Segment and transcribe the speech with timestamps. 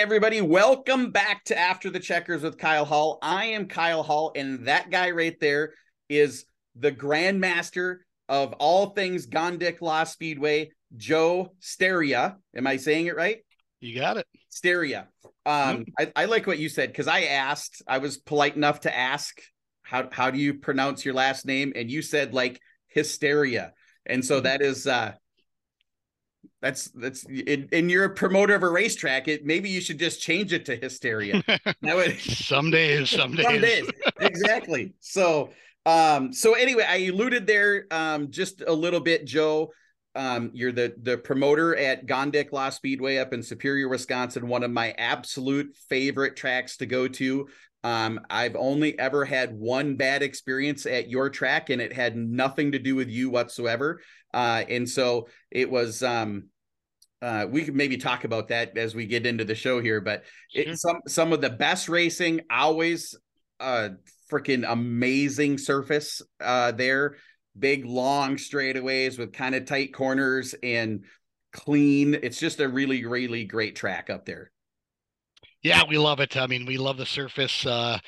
[0.00, 0.40] everybody.
[0.40, 3.18] Welcome back to After the Checkers with Kyle Hall.
[3.20, 5.74] I am Kyle Hall, and that guy right there
[6.08, 12.36] is the grandmaster of all things Gondik Law Speedway, Joe Stariha.
[12.56, 13.44] Am I saying it right?
[13.80, 14.26] You got it.
[14.50, 15.06] Stariha.
[15.44, 18.96] Um, I, I like what you said because I asked, I was polite enough to
[18.96, 19.38] ask
[19.82, 21.74] how how do you pronounce your last name?
[21.76, 23.74] And you said like hysteria.
[24.06, 25.12] And so that is uh
[26.62, 29.28] that's that's and you're a promoter of a racetrack.
[29.28, 31.42] It maybe you should just change it to hysteria.
[31.82, 33.46] That would some days, some days.
[33.46, 33.90] some days.
[34.20, 34.94] exactly.
[35.00, 35.50] So
[35.86, 39.72] um so anyway, I alluded there um just a little bit, Joe.
[40.14, 44.70] Um, you're the the promoter at Gondik Law Speedway up in Superior, Wisconsin, one of
[44.70, 47.48] my absolute favorite tracks to go to.
[47.84, 52.72] Um, I've only ever had one bad experience at your track, and it had nothing
[52.72, 54.00] to do with you whatsoever.
[54.34, 56.02] Uh, and so it was.
[56.02, 56.49] Um,
[57.22, 60.24] uh, we could maybe talk about that as we get into the show here, but
[60.54, 63.14] it, some some of the best racing, always
[63.58, 63.90] uh
[64.30, 67.16] freaking amazing surface uh there,
[67.58, 71.04] big long straightaways with kind of tight corners and
[71.52, 72.14] clean.
[72.14, 74.50] It's just a really really great track up there.
[75.62, 76.36] Yeah, we love it.
[76.36, 77.66] I mean, we love the surface.
[77.66, 77.98] Uh,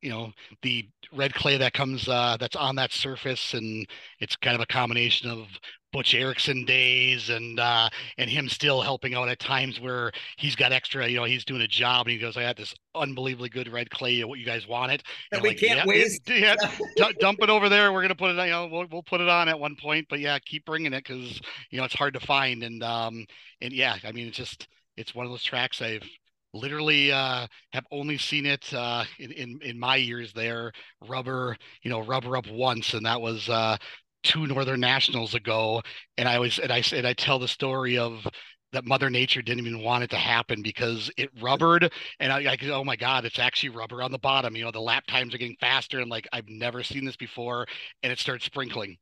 [0.00, 3.86] you know, the red clay that comes uh, that's on that surface, and
[4.18, 5.46] it's kind of a combination of
[5.92, 10.72] Butch Erickson days and uh, and him still helping out at times where he's got
[10.72, 13.70] extra, you know, he's doing a job and he goes, I got this unbelievably good
[13.70, 15.02] red clay, what you guys want it.
[15.30, 16.22] And we like, can't yeah, waste.
[16.28, 16.56] Yeah,
[16.96, 17.92] d- dump it over there.
[17.92, 20.18] We're gonna put it, you know, we'll, we'll put it on at one point, but
[20.18, 21.40] yeah, keep bringing it because
[21.70, 23.26] you know it's hard to find and um
[23.60, 26.08] and yeah, I mean it's just it's one of those tracks I've
[26.54, 30.72] literally uh, have only seen it uh, in, in, in my years there
[31.08, 33.76] rubber you know rubber up once and that was uh,
[34.22, 35.82] two northern nationals ago
[36.16, 38.26] and i was and i said i tell the story of
[38.72, 42.58] that mother nature didn't even want it to happen because it rubbered and I, I
[42.70, 44.56] oh my god it's actually rubber on the bottom.
[44.56, 47.66] You know the lap times are getting faster and like i've never seen this before
[48.02, 48.96] and it starts sprinkling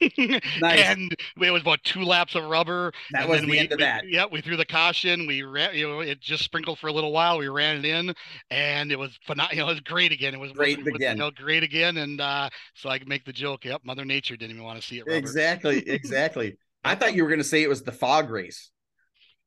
[0.60, 0.80] nice.
[0.80, 2.92] and it was about two laps of rubber.
[3.12, 4.04] That was the we, end of we, that.
[4.08, 5.26] Yeah, we threw the caution.
[5.26, 7.38] We ran, you know, it just sprinkled for a little while.
[7.38, 8.14] We ran it in,
[8.50, 9.56] and it was phenomenal.
[9.56, 10.34] You know, it was great again.
[10.34, 11.16] It was great again.
[11.16, 11.96] You know, great again.
[11.98, 13.64] And uh, so I could make the joke.
[13.64, 15.06] Yep, Mother Nature didn't even want to see it.
[15.06, 15.16] Rubber.
[15.16, 16.56] Exactly, exactly.
[16.84, 18.70] I thought you were going to say it was the fog race.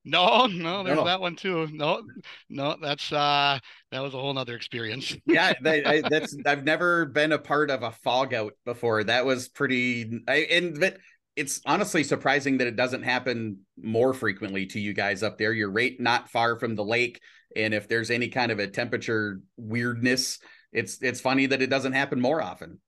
[0.10, 1.06] No, no, there's no.
[1.06, 1.68] that one too.
[1.72, 2.02] No,
[2.50, 3.60] no, that's uh
[3.92, 5.16] that was a whole nother experience.
[5.26, 9.04] yeah, that, I, that's I've never been a part of a fog out before.
[9.04, 10.98] That was pretty I, and but
[11.36, 15.54] it's honestly surprising that it doesn't happen more frequently to you guys up there.
[15.54, 17.22] You're right not far from the lake.
[17.56, 20.40] And if there's any kind of a temperature weirdness,
[20.74, 22.80] it's it's funny that it doesn't happen more often.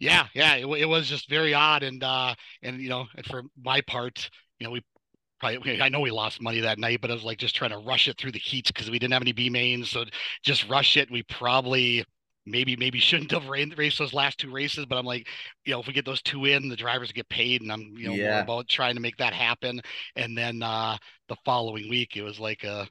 [0.00, 3.80] Yeah, yeah, it, it was just very odd, and uh, and you know, for my
[3.82, 4.28] part,
[4.58, 4.82] you know, we
[5.40, 7.78] probably I know we lost money that night, but I was like just trying to
[7.78, 9.90] rush it through the heats because we didn't have any B mains.
[9.90, 10.04] So
[10.42, 11.10] just rush it.
[11.10, 12.04] We probably
[12.46, 15.28] maybe maybe shouldn't have raced those last two races, but I'm like,
[15.64, 18.08] you know, if we get those two in, the drivers get paid, and I'm you
[18.08, 18.32] know yeah.
[18.32, 19.80] more about trying to make that happen.
[20.16, 20.96] And then uh
[21.28, 22.88] the following week, it was like a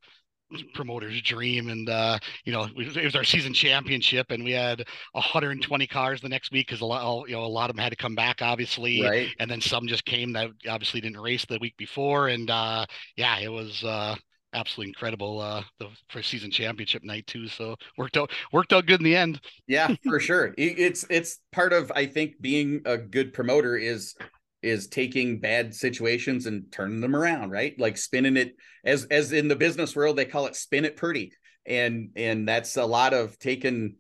[0.74, 5.88] promoter's dream and uh you know it was our season championship and we had 120
[5.88, 7.96] cars the next week because a lot you know a lot of them had to
[7.96, 9.30] come back obviously right.
[9.40, 13.40] and then some just came that obviously didn't race the week before and uh yeah
[13.40, 14.16] it was uh
[14.54, 19.00] absolutely incredible uh the first season championship night too so worked out worked out good
[19.00, 23.34] in the end yeah for sure it's it's part of i think being a good
[23.34, 24.16] promoter is
[24.64, 27.78] is taking bad situations and turning them around, right?
[27.80, 31.34] Like spinning it as as in the business world they call it spin it pretty.
[31.66, 33.98] And and that's a lot of taking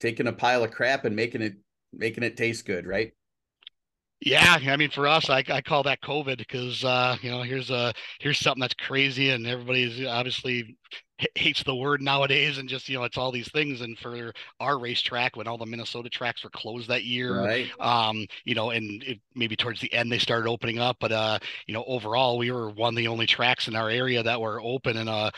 [0.00, 1.54] taking a pile of crap and making it
[1.92, 3.12] making it taste good, right?
[4.24, 7.70] Yeah, I mean, for us, I, I call that COVID because uh, you know here's
[7.70, 10.76] a here's something that's crazy, and everybody's obviously
[11.34, 13.80] hates the word nowadays, and just you know it's all these things.
[13.80, 17.70] And for our racetrack, when all the Minnesota tracks were closed that year, right.
[17.80, 21.38] um, you know, and it, maybe towards the end they started opening up, but uh,
[21.66, 24.60] you know, overall we were one of the only tracks in our area that were
[24.62, 25.30] open, and uh,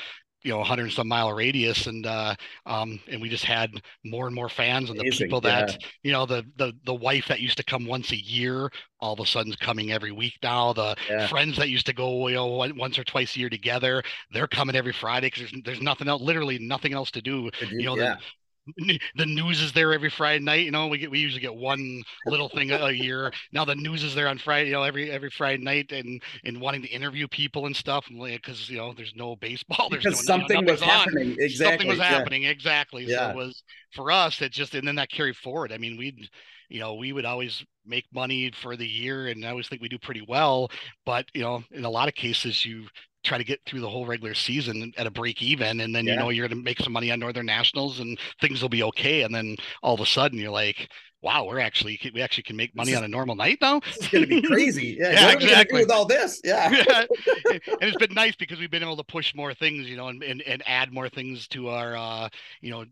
[0.45, 2.35] you know 100 some mile radius and uh
[2.67, 3.71] um and we just had
[4.05, 5.89] more and more fans and the Amazing, people that yeah.
[6.03, 8.71] you know the the the wife that used to come once a year
[9.01, 11.27] all of a sudden's coming every week now the yeah.
[11.27, 12.47] friends that used to go you know
[12.77, 14.03] once or twice a year together
[14.33, 17.87] they're coming every friday because there's, there's nothing else literally nothing else to do, you
[17.87, 18.17] know yeah.
[19.17, 20.65] The, news is there every Friday night.
[20.65, 23.33] You know, we get we usually get one little thing a year.
[23.53, 24.69] Now the news is there on Friday.
[24.69, 28.69] You know, every every Friday night, and and wanting to interview people and stuff, because
[28.71, 29.89] you know there's no baseball.
[29.91, 30.89] There's because no, something was on.
[30.89, 31.37] happening.
[31.39, 31.57] Exactly.
[31.57, 32.05] Something was yeah.
[32.05, 32.45] happening.
[32.45, 33.05] Exactly.
[33.05, 33.19] Yeah.
[33.19, 33.63] So it was
[33.95, 34.41] for us.
[34.41, 35.73] It just and then that carried forward.
[35.73, 36.29] I mean, we'd
[36.69, 39.89] you know we would always make money for the year, and I always think we
[39.89, 40.71] do pretty well.
[41.05, 42.87] But you know, in a lot of cases, you
[43.25, 46.13] try to get through the whole regular season at a break even, and then Yeah.
[46.13, 48.83] you know you're going to make some money on Northern Nationals, and things will be
[48.85, 49.23] okay.
[49.23, 50.89] And then all of a sudden you're like,
[51.23, 53.79] wow, we're actually we actually can make money is- on a normal night now.
[53.87, 54.97] it's going to be crazy.
[55.01, 55.81] Yeah, Yeah, what are we gonna do exactly.
[55.81, 56.41] with all this?
[56.45, 56.71] Yeah.
[56.71, 57.05] Yeah.
[57.51, 60.23] and it's been nice because we've been able to push more things, you know, and,
[60.23, 62.29] and, and add more things to our, uh,
[62.61, 62.85] you know,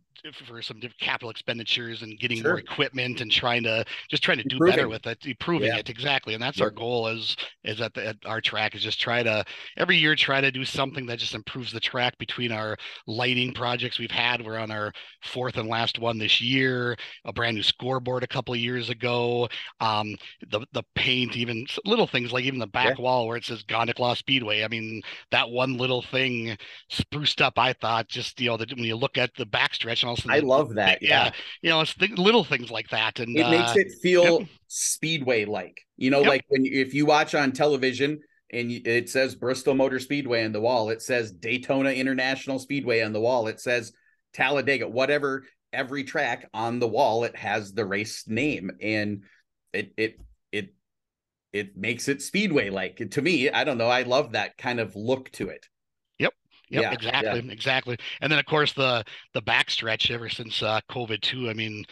[0.46, 2.52] for some different capital expenditures and getting Sure.
[2.52, 4.76] more equipment and trying to just trying to do Improving.
[4.76, 5.78] better with it, improving Yeah.
[5.78, 6.34] it exactly.
[6.34, 9.44] And that's our goal is is at, the, at our track is just try to
[9.76, 12.76] every year try to do something that just improves the track between our
[13.06, 14.44] lighting projects we've had.
[14.44, 14.92] We're on our
[15.22, 16.96] fourth and last one this year.
[17.24, 19.48] A brand new scoreboard a couple of years ago.
[19.80, 20.14] Um,
[20.48, 23.98] the the paint, even little things like even the back wall where it says Gondik
[23.98, 24.64] Law Speedway.
[24.64, 26.56] I mean, that one little thing
[26.90, 27.58] spruced up.
[27.58, 30.26] I thought just you know that when you look at the backstretch and all of
[30.30, 31.02] I love that.
[31.02, 31.32] yeah, Yeah.
[31.62, 35.44] you know, it's th- little things like that, and It makes uh, it feel speedway
[35.44, 35.80] like.
[35.96, 36.28] You know, Yep.
[36.28, 38.20] like when if you watch on television
[38.52, 43.12] and it says Bristol Motor Speedway on the wall, it says Daytona International Speedway on
[43.12, 43.92] the wall, it says
[44.34, 49.22] Talladega, whatever, every track on the wall, it has the race name and
[49.72, 50.20] it it
[50.50, 50.74] it
[51.52, 52.96] it makes it speedway like.
[53.12, 55.66] To me, I don't know, I love that kind of look to it.
[56.72, 57.96] Yep, Yeah, exactly, exactly.
[58.20, 59.04] And then of course the
[59.34, 61.50] the backstretch ever since uh COVID too.
[61.50, 61.84] I mean,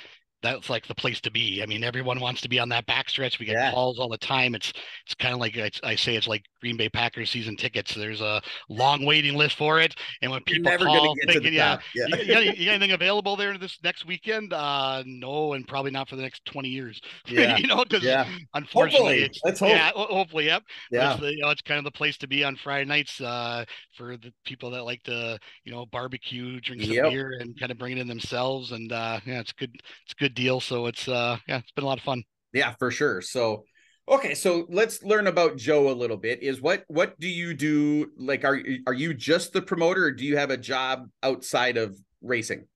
[0.43, 1.63] that's like the place to be.
[1.63, 3.39] I mean, everyone wants to be on that backstretch.
[3.39, 3.71] We get Yeah.
[3.73, 4.55] calls all the time.
[4.55, 4.73] It's
[5.05, 7.95] it's kind of like I, I say it's like Green Bay Packers season tickets.
[7.95, 11.79] There's a long waiting list for it, and when people call thinking, yeah.
[11.95, 12.07] Yeah.
[12.07, 14.53] you, got- you got, anything available there this next weekend?
[14.53, 17.01] Uh, no, and probably not for the next 20 years.
[17.27, 17.57] Yeah.
[17.59, 18.27] you know, because Yeah.
[18.55, 19.23] unfortunately, Hopefully.
[19.25, 19.69] it's Let's hope.
[19.71, 20.63] yeah, ho- hopefully, yep.
[20.91, 21.13] Yeah.
[21.13, 23.65] It's the, you know, it's kind of the place to be on Friday nights uh,
[23.97, 27.11] for the people that like to, you know, barbecue, drink some Yep.
[27.11, 28.73] beer, and kind of bring it in themselves.
[28.73, 29.71] And uh, yeah, it's good.
[30.05, 30.61] It's a good deal.
[30.61, 32.23] So it's uh, yeah, it's been a lot of fun.
[32.53, 33.21] Yeah, for sure.
[33.21, 33.65] So
[34.09, 36.43] okay, so let's learn about Joe a little bit.
[36.43, 38.11] Is what what do you do?
[38.17, 41.97] Like are are you just the promoter or do you have a job outside of
[42.23, 42.67] racing?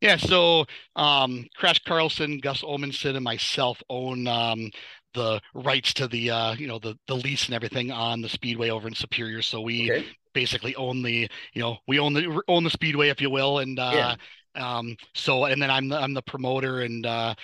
[0.00, 0.16] Yeah.
[0.16, 0.66] So
[0.96, 4.70] um, Crash Carlson, Gus Omenson, and myself own um,
[5.14, 8.70] the rights to the uh, you know the the lease and everything on the speedway
[8.70, 9.42] over in Superior.
[9.42, 10.04] So we Okay.
[10.32, 13.78] basically own the you know we own the own the speedway if you will and
[13.80, 14.14] uh
[14.56, 17.34] um so and then i'm the i'm the promoter and uh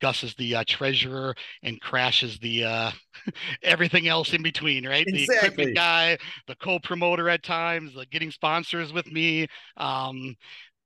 [0.00, 2.90] gus is the uh, treasurer and crash is the uh
[3.62, 5.28] everything else in between right Exactly.
[5.28, 9.46] the equipment guy the co-promoter at times the getting sponsors with me
[9.76, 10.36] um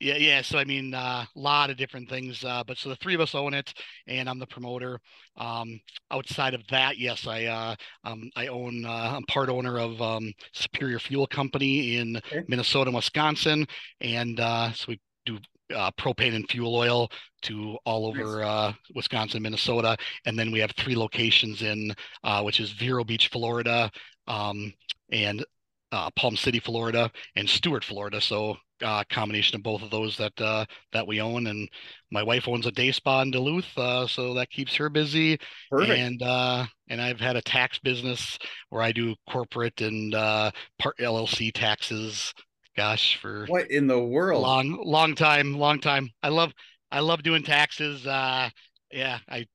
[0.00, 2.97] yeah yeah so i mean a uh, lot of different things uh but so the
[2.97, 3.73] three of us own it
[4.06, 4.99] and i'm the promoter
[5.37, 5.79] um
[6.11, 7.75] outside of that yes i uh
[8.05, 12.43] um i own uh, i'm part owner of um superior fuel company in Okay.
[12.49, 13.67] minnesota and wisconsin
[14.00, 15.39] and uh so we do
[15.75, 17.11] uh, propane and fuel oil
[17.43, 19.96] to all over uh, Wisconsin, Minnesota,
[20.27, 21.94] and then we have three locations in,
[22.25, 23.91] uh, which is Vero Beach, Florida,
[24.27, 24.73] um,
[25.11, 25.44] and
[25.93, 28.20] uh, Palm City, Florida, and Stuart, Florida.
[28.20, 31.69] So uh, combination of both of those that uh, that we own, and
[32.11, 35.39] my wife owns a day spa in Duluth, uh, so that keeps her busy.
[35.70, 35.99] Perfect.
[35.99, 38.39] And uh, and I've had a tax business
[38.70, 42.32] where I do corporate and uh, part LLC taxes.
[42.76, 44.43] Gosh, for what in the world?
[44.43, 46.10] long long time long time.
[46.22, 46.52] I love
[46.91, 48.06] i love doing taxes.
[48.06, 48.50] Uh
[48.93, 49.46] yeah i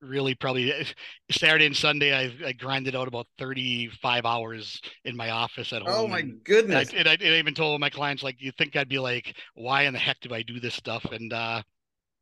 [0.00, 0.72] really probably
[1.30, 5.90] saturday and sunday i, I grinded out about 35 hours in my office at home
[5.90, 6.92] oh my and I, goodness.
[6.94, 9.82] and, I, and I even told my clients like you think i'd be like why
[9.82, 11.04] in the heck do i do this stuff?
[11.10, 11.62] And uh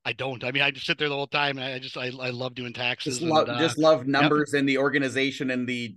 [0.05, 0.43] i don't.
[0.45, 2.55] I mean i just sit there the whole time and i just i, I love
[2.55, 5.97] doing taxes just and, love uh, just love numbers and the organization and the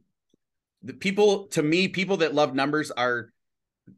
[0.81, 3.31] the people to me people that love numbers are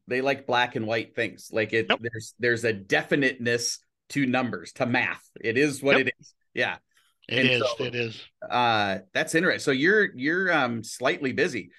[0.07, 1.49] they like black and white things.
[1.51, 3.79] Like it there's there's a definiteness
[4.09, 5.23] to numbers to math.
[5.41, 6.07] It is what Yep.
[6.07, 6.33] it is.
[6.53, 6.77] Yeah.
[7.29, 8.21] It and is so- it is.
[8.49, 9.63] uh that's interesting.
[9.63, 11.71] So you're you're um slightly busy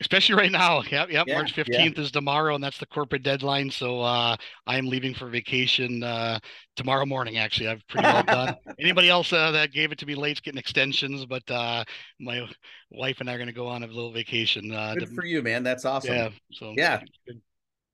[0.00, 0.82] especially right now.
[0.82, 1.26] Yep, yep.
[1.26, 1.64] Yeah, March yeah.
[1.64, 3.70] 15th is tomorrow, and that's the corporate deadline.
[3.70, 6.38] So uh, I am leaving for vacation uh,
[6.76, 7.38] tomorrow morning.
[7.38, 8.56] Actually, I've pretty well done.
[8.80, 11.84] Anybody else uh, that gave it to me late's getting extensions, but uh,
[12.18, 12.48] my
[12.90, 14.72] wife and I are going to go on a little vacation.
[14.72, 16.28] Uh, good to- for you man that's awesome yeah.
[16.52, 17.00] So Yeah.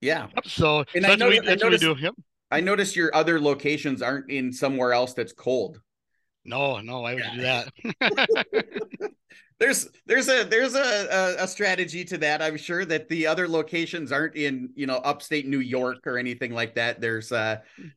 [0.00, 1.96] yeah Yep, So, And so I that's, what we, noticed- I that's what we do.
[1.98, 2.14] Yep.
[2.52, 5.80] i noticed your other locations aren't in somewhere else that's cold
[6.46, 7.00] No, no.
[7.00, 9.10] Why would you do that?
[9.58, 10.78] there's there's a there's a,
[11.38, 14.96] a a strategy to that i'm sure that the other locations aren't in you know
[14.96, 17.56] upstate new york or anything like that there's uh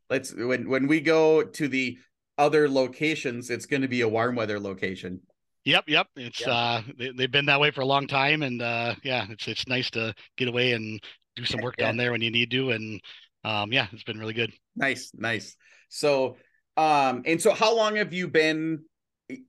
[0.10, 1.98] let's when when we go to the
[2.38, 5.20] other locations it's going to be a warm weather location
[5.66, 6.08] Yep, yep.
[6.16, 6.52] It's Yeah.
[6.54, 9.68] uh they, they've been that way for a long time and uh yeah, it's it's
[9.68, 11.00] nice to get away and
[11.36, 11.88] do some work yeah.
[11.88, 13.02] down there when you need to and
[13.44, 14.52] um yeah, it's been really good.
[14.78, 15.58] nice nice
[15.90, 16.38] so
[16.78, 18.84] um and so how long have you been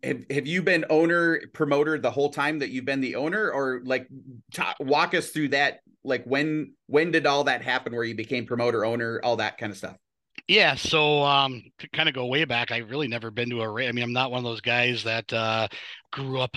[0.03, 3.81] have, have you been owner promoter the whole time that you've been the owner or
[3.85, 4.07] like
[4.53, 8.47] talk, walk us through that like when when did all that happen where you became
[8.47, 9.97] promoter owner all that kind of stuff
[10.49, 13.69] yeah, so um, to kind of go way back, I really never been to a
[13.69, 13.89] race.
[13.89, 15.69] I mean, I'm not one of those guys that uh,
[16.13, 16.57] grew up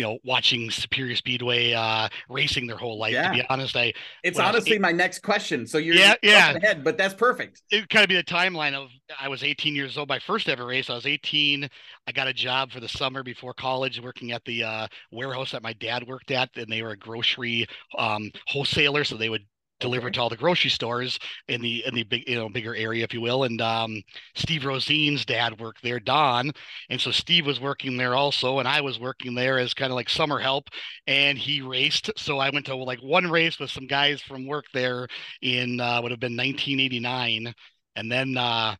[0.00, 3.12] you know, watching Superior Speedway uh, racing their whole life.
[3.12, 3.28] Yeah.
[3.28, 3.92] To be honest, I
[4.24, 5.66] it's honestly was, my next question.
[5.66, 7.60] So you're yeah, yeah, ahead, but that's perfect.
[7.70, 8.88] It kind of be the timeline of
[9.20, 10.08] I was 18 years old.
[10.08, 11.68] My first ever race, I was 18.
[12.06, 15.62] I got a job for the summer before college, working at the uh, warehouse that
[15.62, 17.66] my dad worked at, and they were a grocery
[17.98, 19.44] um, wholesaler, so they would
[19.80, 21.18] delivered to all the grocery stores
[21.48, 24.00] in the in the big you know bigger area if you will and um,
[24.34, 26.50] steve rosine's dad worked there don
[26.90, 29.96] and so steve was working there also and i was working there as kind of
[29.96, 30.68] like summer help
[31.06, 34.66] and he raced so i went to like one race with some guys from work
[34.72, 35.08] there
[35.42, 37.52] in uh, would have been 1989
[37.96, 38.74] and then uh,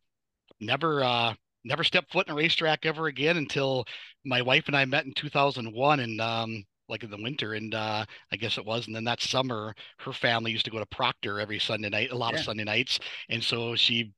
[0.59, 3.85] never uh, never stepped foot in a racetrack ever again until
[4.25, 8.05] my wife and i met in 2001 and um, like in the winter and uh
[8.31, 11.39] i guess it was and then that summer her family used to go to proctor
[11.39, 12.39] every sunday night a lot yeah.
[12.39, 14.11] of sunday nights and so she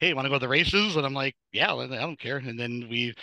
[0.00, 2.58] hey want to go to the races and i'm like yeah i don't care and
[2.58, 3.14] then we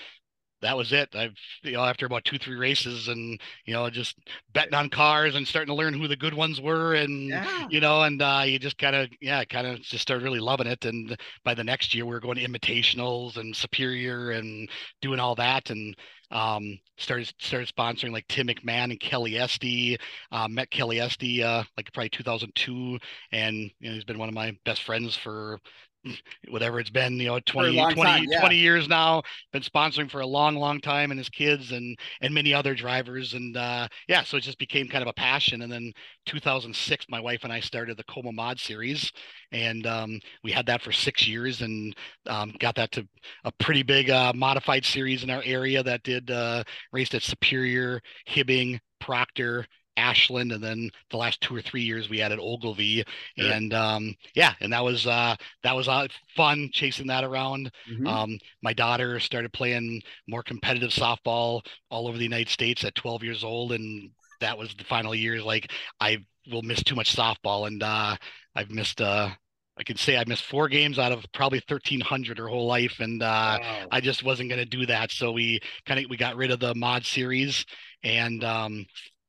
[0.63, 1.15] that was it.
[1.15, 4.17] I've you know after about two three races and you know just
[4.53, 7.67] betting on cars and starting to learn who the good ones were and yeah.
[7.69, 10.67] you know and uh, you just kind of yeah kind of just started really loving
[10.67, 14.69] it and by the next year we are going to invitationals and superior and
[15.01, 15.95] doing all that and
[16.33, 19.97] um, started started sponsoring like Tim McMahon and Kelly Esty.
[20.31, 22.99] Uh, met Kelly Esty uh, like probably 2002,
[23.31, 25.59] and you know, he's been one of my best friends for
[26.49, 28.39] whatever it's been, you know, 20, 20, time, yeah.
[28.39, 32.33] 20 years now, been sponsoring for a long, long time and his kids and, and
[32.33, 33.33] many other drivers.
[33.33, 35.61] And, uh, yeah, so it just became kind of a passion.
[35.61, 35.93] And then
[36.25, 39.11] 2006, my wife and I started the Coma mod series
[39.51, 41.95] and, um, we had that for six years and,
[42.27, 43.07] um, got that to
[43.43, 48.01] a pretty big, uh, modified series in our area that did, uh, raced at Superior,
[48.27, 49.65] Hibbing, Proctor,
[49.97, 53.03] Ashland, and then the last two or three years we added Ogilvie,
[53.37, 53.51] sure.
[53.51, 57.71] and um, yeah, and that was uh, that was uh, fun chasing that around.
[57.89, 58.07] Mm-hmm.
[58.07, 63.23] Um, my daughter started playing more competitive softball all over the United States at 12
[63.23, 64.09] years old, and
[64.39, 65.43] that was the final years.
[65.43, 66.17] Like I
[66.51, 68.15] will miss too much softball, and uh,
[68.55, 69.29] I've missed uh,
[69.77, 72.99] I can say I missed four games out of probably 1300 her whole life.
[72.99, 73.87] And uh, wow.
[73.91, 75.11] I just wasn't going to do that.
[75.11, 77.65] So we kind of, we got rid of the mod series
[78.03, 78.85] and um,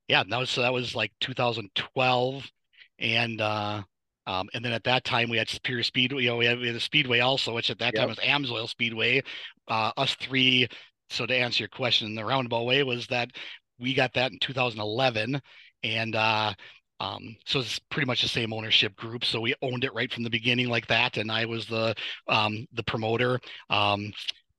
[0.09, 2.51] yeah, that was so that was like 2012,
[2.99, 3.83] and uh,
[4.27, 6.23] um, and then at that time we had Superior Speedway.
[6.23, 8.01] You know, we had, we had a Speedway also, which at that yep.
[8.01, 9.23] time was Amsoil Speedway.
[9.69, 10.69] Uh, us three.
[11.11, 13.31] So to answer your question in the roundabout way was that
[13.79, 15.41] we got that in 2011,
[15.83, 16.55] and uh,
[17.01, 19.25] um, so it's pretty much the same ownership group.
[19.25, 21.95] So we owned it right from the beginning like that, and I was the
[22.29, 23.41] um, the promoter.
[23.71, 24.13] Um,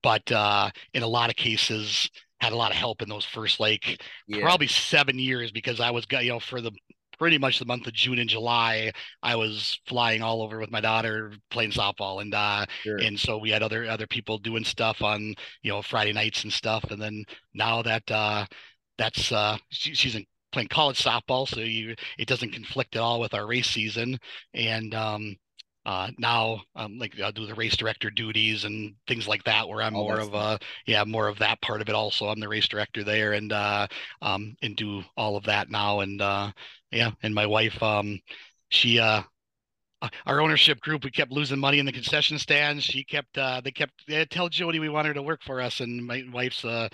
[0.03, 2.09] but uh, in a lot of cases,
[2.45, 4.41] had a lot of help in those first like yeah.
[4.41, 6.71] probably seven years because I was you know for the
[7.17, 8.91] pretty much the month of June and July,
[9.23, 12.97] I was flying all over with my daughter playing softball, and uh, sure.
[12.97, 15.33] and so we had other other people doing stuff on
[15.63, 17.23] you know Friday nights and stuff, and then
[17.53, 18.45] now that uh,
[18.97, 23.19] that's uh, she, she's in playing college softball, so you it doesn't conflict at all
[23.19, 24.17] with our race season,
[24.53, 25.35] and um,
[25.85, 29.81] uh, now um, like I'll do the race director duties and things like that where
[29.81, 32.27] I'm oh, more of a yeah more of that part of it also.
[32.27, 33.87] I'm the race director there and uh,
[34.21, 35.99] um, and do all of that now.
[35.99, 36.51] And uh,
[36.91, 38.19] yeah and my wife um,
[38.69, 39.21] she uh,
[40.01, 42.83] uh our ownership group we kept losing money in the concession stands.
[42.83, 45.81] She kept uh, they kept they tell Jody we want her to work for us.
[45.81, 46.89] And my wife's uh,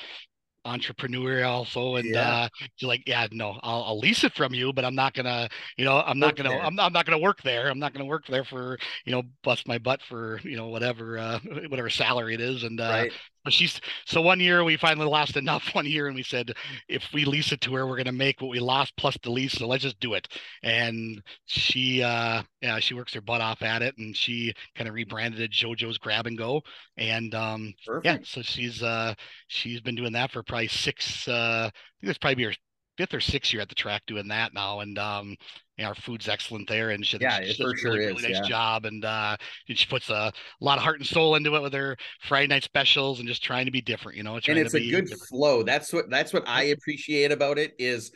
[0.66, 2.44] entrepreneur also and yeah.
[2.44, 5.50] uh you're like yeah no I'll, I'll lease it from you but i'm not gonna
[5.78, 8.28] you know i'm not gonna I'm, I'm not gonna work there i'm not gonna work
[8.28, 12.42] there for you know bust my butt for you know whatever uh whatever salary it
[12.42, 13.12] is and uh right.
[13.44, 16.54] But she's so one year we finally lost enough one year and we said
[16.88, 19.54] if we lease it to her we're gonna make what we lost plus the lease
[19.54, 20.28] so let's just do it
[20.64, 24.94] and she uh yeah she works her butt off at it and she kind of
[24.94, 26.62] rebranded it JoJo's Grab and Go
[26.98, 28.06] and um Perfect.
[28.06, 29.14] yeah so she's uh
[29.48, 32.54] she's been doing that for probably six uh I think it's probably her
[33.02, 35.36] fifth or sixth year at the track doing that now and um
[35.78, 38.34] you know, our food's excellent there, and she, yeah, she does sure really, is, really
[38.34, 38.50] nice yeah.
[38.50, 39.36] job, and uh,
[39.68, 42.46] and she puts a, a, lot of heart and soul into it with her Friday
[42.46, 44.36] night specials, and just trying to be different, you know.
[44.36, 45.24] And it's a good different.
[45.24, 45.64] flow.
[45.64, 48.12] That's what that's what I appreciate about it is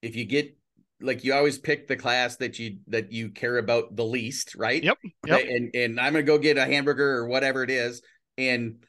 [0.00, 0.56] if you get
[1.00, 4.82] like you always pick the class that you that you care about the least, right?
[4.82, 4.98] Yep.
[5.26, 5.44] Yep.
[5.48, 8.02] And and I'm gonna go get a hamburger or whatever it is,
[8.38, 8.84] and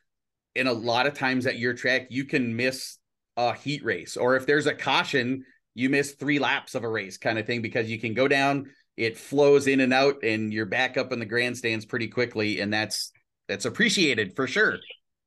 [0.54, 3.00] in a lot of times at your track you can miss
[3.38, 7.18] a heat race, or if there's a caution you miss three laps of a race
[7.18, 10.66] kind of thing because you can go down, it flows in and out, and you're
[10.66, 13.12] back up in the grandstands pretty quickly, and that's
[13.48, 14.78] that's appreciated for sure.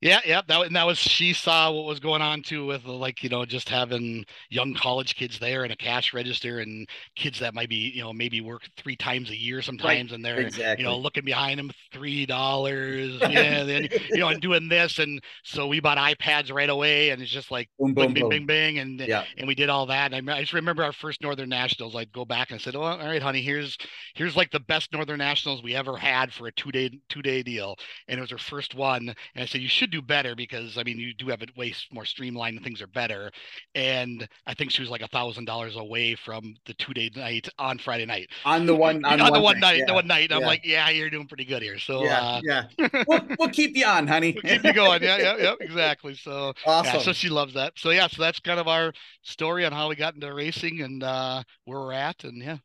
[0.03, 3.23] Yeah, yeah, that and that was she saw what was going on too with like
[3.23, 7.55] you know just having young college kids there and a cash register and kids that
[7.55, 10.12] might be you know maybe work three times a year sometimes right.
[10.12, 10.85] and they're exactly.
[10.85, 15.19] you know looking behind them three dollars yeah then you know and doing this and
[15.45, 18.29] so we bought iPads right away and it's just like boom, boom, bing, boom.
[18.29, 19.25] bing bing and yeah.
[19.38, 22.12] and we did all that and I, I just remember our first Northern Nationals I'd
[22.12, 23.79] go back and I said oh all right honey here's
[24.15, 27.43] here's like the best Northern Nationals we ever had for a two day two day
[27.43, 27.76] deal
[28.09, 30.83] and it was our first one and I said you should do better because I
[30.83, 33.31] mean you do have it way more streamlined and things are better.
[33.75, 37.49] And I think she was like a thousand dollars away from the two day night
[37.59, 38.28] on Friday night.
[38.45, 39.87] On the one on, on the one night, night yeah.
[39.87, 40.33] the one night.
[40.33, 41.78] I'm like, yeah, you're doing pretty good here.
[41.78, 42.64] So yeah, uh, yeah.
[43.07, 44.37] We'll, we'll, keep you on, honey.
[44.43, 45.02] we'll keep you going.
[45.02, 46.14] Yeah, yeah, yeah, exactly.
[46.14, 46.95] So awesome.
[46.95, 47.75] Yeah, so she loves that.
[47.76, 51.02] So yeah, so that's kind of our story on how we got into racing and
[51.02, 52.25] uh where we're at.
[52.25, 52.59] And yeah.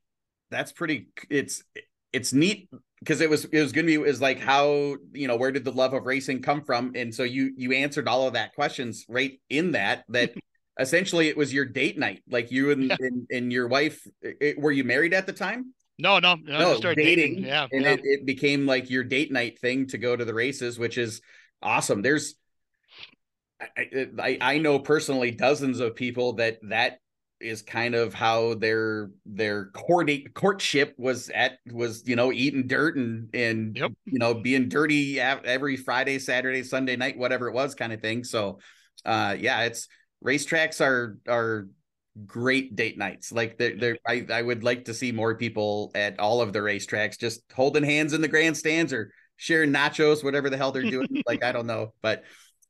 [0.50, 1.63] That's pretty it's
[2.13, 5.36] it's neat because it was it was gonna be it was like how you know
[5.36, 6.94] where did the love of racing come from?
[6.96, 10.34] And so you you answered all of that questions right in that that
[10.80, 12.24] essentially it was your date night.
[12.30, 12.96] Like you and yeah.
[13.00, 15.74] and, and, your wife it, were you married at the time?
[15.98, 17.94] No no no, no dating, dating, yeah and yeah.
[17.94, 21.22] It, it became like your date night thing to go to the races which is
[21.62, 22.01] awesome.
[22.01, 22.36] There's
[23.77, 27.00] I, I, I know personally dozens of people that that
[27.42, 32.96] is kind of how their their court courtship was at was you know eating dirt
[32.96, 33.92] and and yep.
[34.06, 38.24] you know being dirty every Friday, Saturday, Sunday night, whatever it was, kind of thing.
[38.24, 38.60] So,
[39.06, 39.88] uh, yeah, it's
[40.24, 41.68] racetracks are are
[42.25, 43.32] great date nights.
[43.32, 46.60] Like they're, they're I I would like to see more people at all of the
[46.60, 51.24] racetracks just holding hands in the grandstands or sharing nachos, whatever the hell they're doing.
[51.27, 52.24] like I don't know, but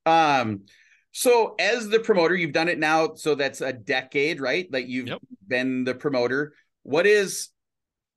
[0.06, 0.62] um
[1.12, 3.14] so as the promoter, you've done it now.
[3.16, 4.72] So that's a decade, right?
[4.72, 5.20] That you've yep.
[5.48, 6.54] been the promoter.
[6.84, 7.50] What is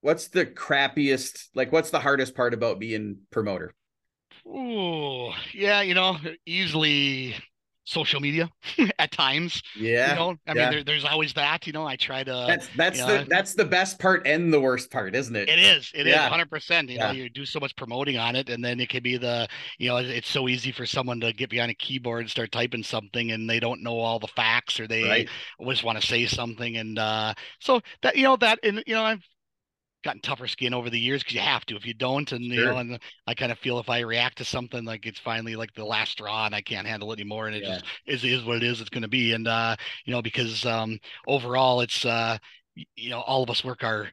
[0.00, 3.74] what's the crappiest, like what's the hardest part about being promoter?
[4.46, 7.35] Oh, yeah, you know, easily
[7.85, 8.51] social media
[8.99, 9.62] at times.
[9.77, 10.11] Yeah.
[10.11, 10.55] You know, I yeah.
[10.55, 13.55] mean, there, there's always that, you know, I try to, that's, that's the, know, that's
[13.55, 15.49] the best part and the worst part, isn't it?
[15.49, 16.25] It is, It yeah.
[16.25, 16.88] is hundred percent.
[16.90, 17.09] You yeah.
[17.09, 19.88] know, you do so much promoting on it and then it can be the, you
[19.88, 23.31] know, it's so easy for someone to get behind a keyboard and start typing something
[23.31, 25.29] and they don't know all the facts or they right.
[25.59, 26.77] always want to say something.
[26.77, 29.25] And, uh, so that, you know, that, and, you know, I've,
[30.05, 32.55] gotten tougher skin over the years because you have to if you don't and sure.
[32.55, 35.57] you know and i kind of feel if i react to something like it's finally
[35.57, 37.75] like the last straw and i can't handle it anymore and it yeah.
[37.75, 40.64] just is, is what it is it's going to be and uh you know because
[40.67, 42.37] um overall it's uh
[42.97, 44.09] you know all of us work our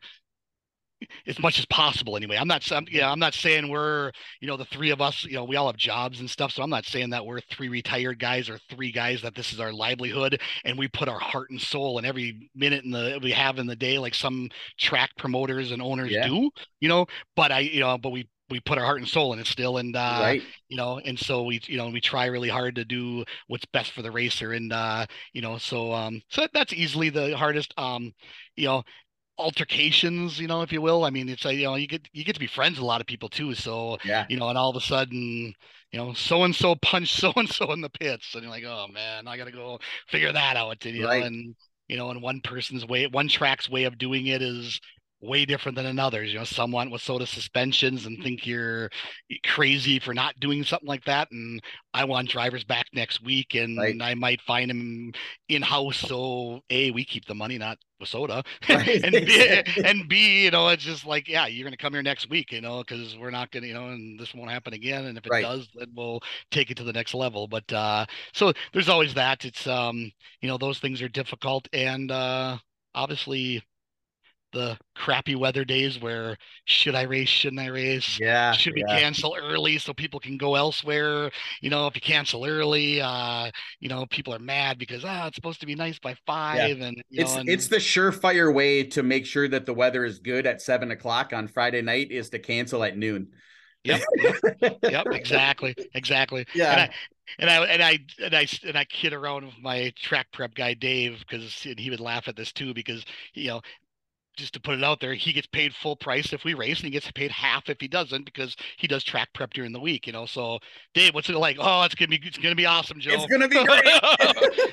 [1.27, 4.57] as much as possible anyway i'm not I'm, yeah i'm not saying we're you know
[4.57, 6.85] the three of us you know we all have jobs and stuff so i'm not
[6.85, 10.77] saying that we're three retired guys or three guys that this is our livelihood and
[10.77, 13.75] we put our heart and soul in every minute in the we have in the
[13.75, 16.27] day like some track promoters and owners yeah.
[16.27, 19.33] do you know but i you know but we we put our heart and soul
[19.33, 20.43] in it still and uh right.
[20.67, 23.93] you know and so we you know we try really hard to do what's best
[23.93, 28.13] for the racer and uh you know so um so that's easily the hardest um
[28.57, 28.83] you know
[29.41, 31.03] altercations, you know, if you will.
[31.05, 32.85] I mean, it's like you know, you get you get to be friends with a
[32.85, 33.53] lot of people too.
[33.55, 35.53] So yeah, you know, and all of a sudden,
[35.91, 38.63] you know, so and so punched so and so in the pits, and you're like,
[38.65, 40.83] oh man, I gotta go figure that out.
[40.85, 41.21] You right.
[41.21, 41.55] know, and
[41.87, 44.79] you know, and one person's way, one track's way of doing it is
[45.21, 46.33] way different than another's.
[46.33, 48.89] You know, someone WISSOTA suspensions and think you're
[49.45, 51.31] crazy for not doing something like that.
[51.31, 51.61] And
[51.93, 53.95] I want drivers back next week, and right.
[54.01, 55.11] I might find them
[55.49, 55.97] in house.
[55.97, 59.03] So a, we keep the money, not WISSOTA, right.
[59.03, 62.29] and b, and b, you know, it's just like, yeah, you're gonna come here next
[62.29, 65.05] week, you know, because we're not gonna, you know, and this won't happen again.
[65.05, 65.43] And if it right.
[65.43, 67.47] does, then we'll take it to the next level.
[67.47, 69.45] But uh, so there's always that.
[69.45, 72.57] It's um, you know, those things are difficult, and uh,
[72.95, 73.61] obviously
[74.53, 78.19] the crappy weather days where should I race, shouldn't I race?
[78.19, 78.51] Yeah.
[78.51, 78.99] Should we yeah.
[78.99, 81.31] cancel early so people can go elsewhere?
[81.61, 85.35] You know, if you cancel early, uh, you know, people are mad because ah, it's
[85.35, 86.77] supposed to be nice by five.
[86.77, 86.85] Yeah.
[86.85, 87.49] And it's know, and...
[87.49, 91.33] it's the surefire way to make sure that the weather is good at seven o'clock
[91.33, 93.29] on Friday night is to cancel at noon.
[93.83, 94.01] Yep.
[94.83, 95.07] yep.
[95.11, 95.75] Exactly.
[95.93, 96.45] Exactly.
[96.55, 96.89] Yeah.
[97.39, 100.27] And I, and I and I and I and I kid around with my track
[100.33, 103.61] prep guy Dave because he would laugh at this too because you know
[104.37, 106.85] just to put it out there, he gets paid full price if we race, and
[106.85, 110.07] he gets paid half if he doesn't because he does track prep during the week.
[110.07, 110.59] You know, so
[110.93, 111.57] Dave, what's it like?
[111.59, 113.11] Oh, it's gonna be it's gonna be awesome, Joe.
[113.13, 113.81] It's gonna be great.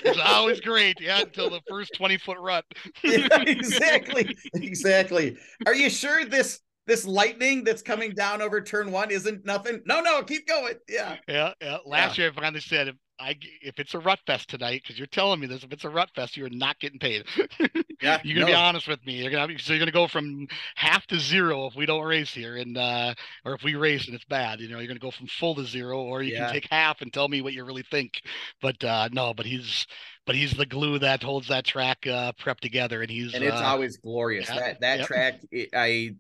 [0.05, 2.65] it's always great, yeah, until the first twenty foot rut.
[3.03, 5.37] yeah, exactly, exactly.
[5.67, 9.83] Are you sure this this lightning that's coming down over turn one isn't nothing?
[9.87, 10.75] No, no, keep going.
[10.89, 11.79] Yeah, yeah, yeah.
[11.85, 12.25] Last yeah.
[12.25, 15.47] year, I finally said I if it's a rut fest tonight, because you're telling me
[15.47, 17.25] this, if it's a rut fest, you're not getting paid.
[18.01, 18.47] Yeah, you're gonna no.
[18.47, 19.15] be honest with me.
[19.23, 22.57] You're gonna so you're gonna go from half to zero if we don't race here,
[22.57, 24.61] and uh, or if we race and it's bad.
[24.61, 26.47] You know, you're gonna go from full to zero, or you Yeah.
[26.47, 28.23] can take half and tell me what you really think.
[28.63, 29.87] But uh, no, but he's
[30.27, 33.61] but he's the glue that holds that track uh, prep together, and he's and it's
[33.61, 34.49] uh, always glorious.
[34.49, 36.15] yeah, that that track, it, I,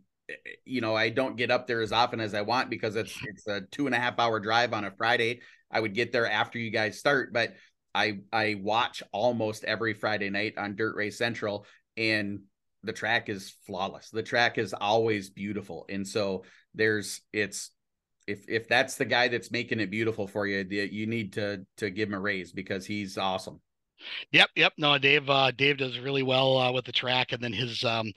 [0.64, 3.47] you know, I don't get up there as often as I want because it's it's
[3.47, 5.41] a two and a half hour drive on a Friday.
[5.71, 7.55] I would get there after you guys start, but
[7.95, 12.41] I I watch almost every Friday night on Dirt Race Central, and
[12.83, 14.11] the track is flawless.
[14.11, 17.71] The track is always beautiful, and so there's it's.
[18.27, 21.88] If, if that's the guy that's making it beautiful for you, you need to to
[21.88, 23.62] give him a raise because he's awesome.
[24.33, 24.73] Yep, yep.
[24.77, 25.29] No, Dave.
[25.31, 28.12] Uh, Dave does really well uh, with the track, and then his um,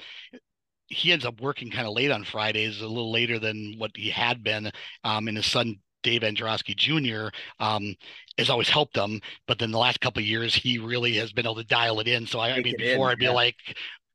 [0.92, 4.10] he ends up working kind of late on Fridays, a little later than what he
[4.10, 4.72] had been.
[5.04, 7.36] Um, and his son Dave Androsky Jr.
[7.60, 7.96] um
[8.38, 11.46] has always helped him, but then the last couple of years he really has been
[11.46, 12.26] able to dial it in.
[12.26, 13.56] So I, I mean, it in, before I'd be like,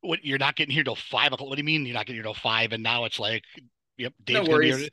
[0.01, 0.25] "What?
[0.25, 1.49] You're not getting here till five o'clock?
[1.49, 2.73] What do you mean you're not getting here till five?
[2.73, 3.45] And now it's like,
[3.99, 4.77] "Yep, Dave's worries.
[4.77, 4.89] here."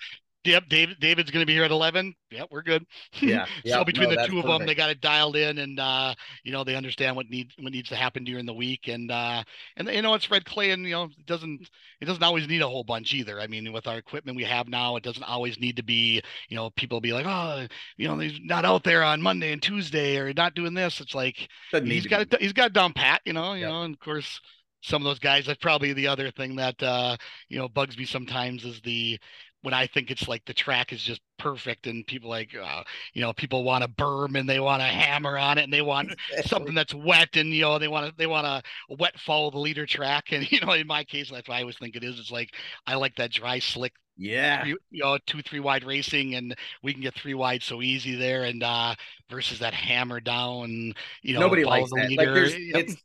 [0.46, 1.00] Yep, David.
[1.00, 2.14] David's going to be here at eleven.
[2.30, 2.86] Yep, we're good.
[3.22, 5.80] Yeah, yeah, so between no, the two of them, they got it dialed in, and
[5.80, 9.10] uh, you know they understand what needs what needs to happen during the week, and
[9.10, 9.44] uh,
[9.78, 11.70] and you know it's Red Clay, and you know it doesn't
[12.02, 13.40] it doesn't always need a whole bunch either.
[13.40, 16.58] I mean, with our equipment we have now, it doesn't always need to be you
[16.58, 20.18] know people be like, oh, you know he's not out there on Monday and Tuesday,
[20.18, 21.00] or not doing this.
[21.00, 21.48] It's like
[21.84, 23.68] he's got it he's got down pat, you know, you Yep.
[23.68, 24.42] know, and of course
[24.82, 25.46] some of those guys.
[25.46, 27.16] That's probably the other thing that uh,
[27.48, 29.20] you know bugs me sometimes is the
[29.64, 33.22] when I think it's like the track is just perfect and people like uh, you
[33.22, 36.14] know people want to berm and they want to hammer on it and they want
[36.46, 39.60] something that's wet and you know they want to they want to wet follow the
[39.60, 42.20] leader track and you know in my case that's why I always think it is
[42.20, 42.52] it's like
[42.88, 44.62] I like that dry slick Yeah.
[44.62, 48.16] three, you know two three wide racing and we can get three wide so easy
[48.16, 48.96] there and uh
[49.30, 52.10] versus that hammer down you know Nobody likes the that.
[52.10, 52.44] leader.
[52.44, 52.84] Like Yep.
[52.84, 52.96] it's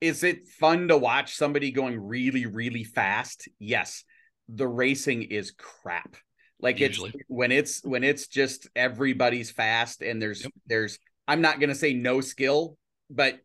[0.00, 3.48] is it fun to watch somebody going really, really fast?
[3.58, 4.04] Yes.
[4.48, 6.16] The racing is crap.
[6.60, 7.10] Like Usually.
[7.10, 10.52] it's when it's when it's just everybody's fast and there's Yep.
[10.66, 12.78] there's I'm not gonna say no skill,
[13.10, 13.38] but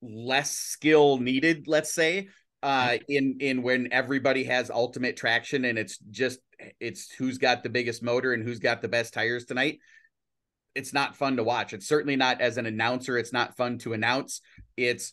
[0.00, 2.28] less skill needed, let's say.
[2.62, 6.38] Uh in in when everybody has ultimate traction and it's just
[6.78, 9.80] it's who's got the biggest motor and who's got the best tires tonight
[10.74, 11.72] it's not fun to watch.
[11.72, 13.18] It's certainly not as an announcer.
[13.18, 14.40] It's not fun to announce.
[14.76, 15.12] It's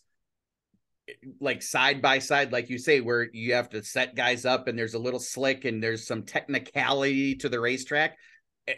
[1.39, 4.77] like side by side, like you say, where you have to set guys up and
[4.77, 8.17] there's a little slick and there's some technicality to the racetrack.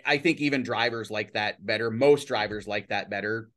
[0.05, 1.91] I think even drivers like that better.
[1.91, 3.49] Most drivers like that better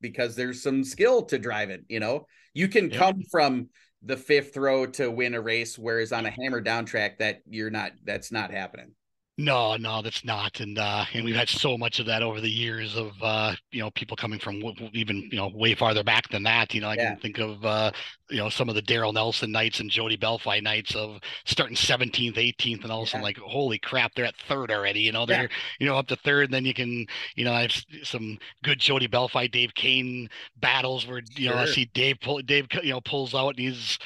[0.00, 1.84] because there's some skill to drive it.
[1.88, 2.98] You know, you can Yep.
[2.98, 3.68] come from
[4.02, 7.70] the fifth row to win a race, whereas on a hammer down track, that you're
[7.70, 7.92] not.
[8.04, 8.92] That's not happening.
[9.38, 10.60] No, no, that's not.
[10.60, 13.80] And uh and we've had so much of that over the years of uh you
[13.80, 16.74] know people coming from w- even you know way farther back than that.
[16.74, 17.14] You know, I Yeah.
[17.14, 17.92] can think of uh
[18.28, 22.36] you know some of the Daryl Nelson nights and Jody Belfi nights of starting 17th,
[22.36, 25.00] 18th, and all of a sudden like holy crap, they're at third already.
[25.00, 25.48] You know, they're
[25.80, 27.72] you know up to third, and then you can you know I have
[28.04, 32.66] some good Jody Belfi, Dave Kane battles where you know I see Dave pull Dave
[32.82, 33.98] you know pulls out and he's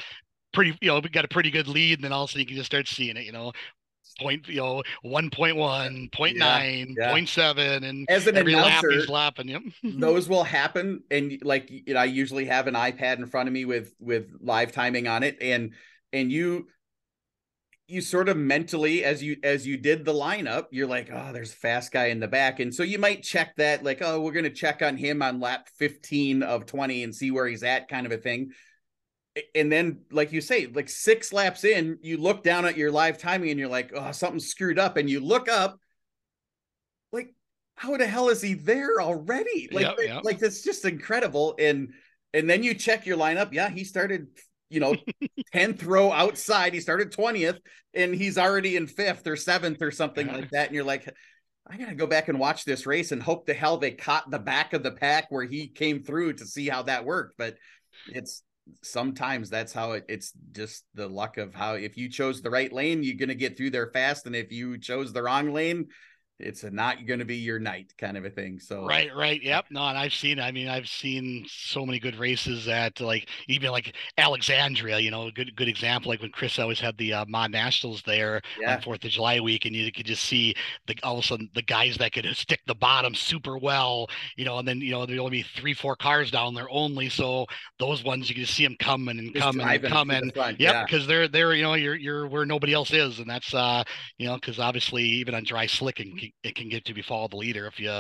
[0.53, 2.41] pretty you know we got a pretty good lead, and then all of a sudden
[2.43, 3.25] you can just start seeing it.
[3.25, 3.53] You know.
[4.19, 7.13] Point, you know, 1.1, 0.9, yeah.
[7.13, 9.49] 0.7, and As an every lap announcer, he's lapping.
[9.49, 9.63] Yep.
[9.85, 13.53] those will happen and like you know, i usually have an ipad in front of
[13.53, 15.73] me with with live timing on it and
[16.13, 16.67] and you
[17.89, 21.53] you sort of mentally as you as you did the lineup you're like oh there's
[21.53, 24.33] a fast guy in the back and so you might check that like oh we're
[24.33, 27.89] going to check on him on lap 15 of 20 and see where he's at
[27.89, 28.51] kind of a thing
[29.55, 33.19] and then like you say like six laps in you look down at your live
[33.19, 35.79] timing and you're like oh something's screwed up and you look up
[37.13, 37.35] like
[37.77, 40.25] how the hell is he there already like Yep, yep.
[40.25, 41.93] like that's just incredible and
[42.33, 44.29] and then you check your lineup yeah he started
[44.71, 44.95] you know
[45.55, 47.59] 10th row outside he started 20th
[47.95, 50.37] and he's already in fifth or seventh or something Yeah.
[50.37, 51.09] like that and you're like
[51.67, 54.39] i gotta go back and watch this race and hope the hell they caught the
[54.39, 57.57] back of the pack where he came through to see how that worked but
[58.09, 58.43] it's
[58.83, 62.73] sometimes that's how it, it's just the luck of how if you chose the right
[62.73, 65.87] lane you're going to get through there fast and if you chose the wrong lane
[66.39, 69.43] it's a not going to be your night kind of a thing so Right, right.
[69.43, 69.67] Yep.
[69.71, 73.73] No, and I've seen, I mean, I've seen so many good races at like even
[73.73, 77.25] like Alexandria, you know, a good good example, like when Chris always had the uh,
[77.27, 80.55] Mod Nationals there yeah on Fourth of July week, and you could just see
[80.87, 84.45] the all of a sudden the guys that could stick the bottom super well, you
[84.45, 87.47] know, and then you know there'd only be three, four cars down there only, so
[87.81, 90.31] those ones you can just see them coming and Just coming and coming.
[90.33, 90.85] front, Yep, yeah.
[90.85, 93.83] because they're they're you know you're you're where nobody else is, and that's uh
[94.19, 97.29] you know because obviously even on dry slick it it can get to be follow
[97.29, 97.91] the leader if you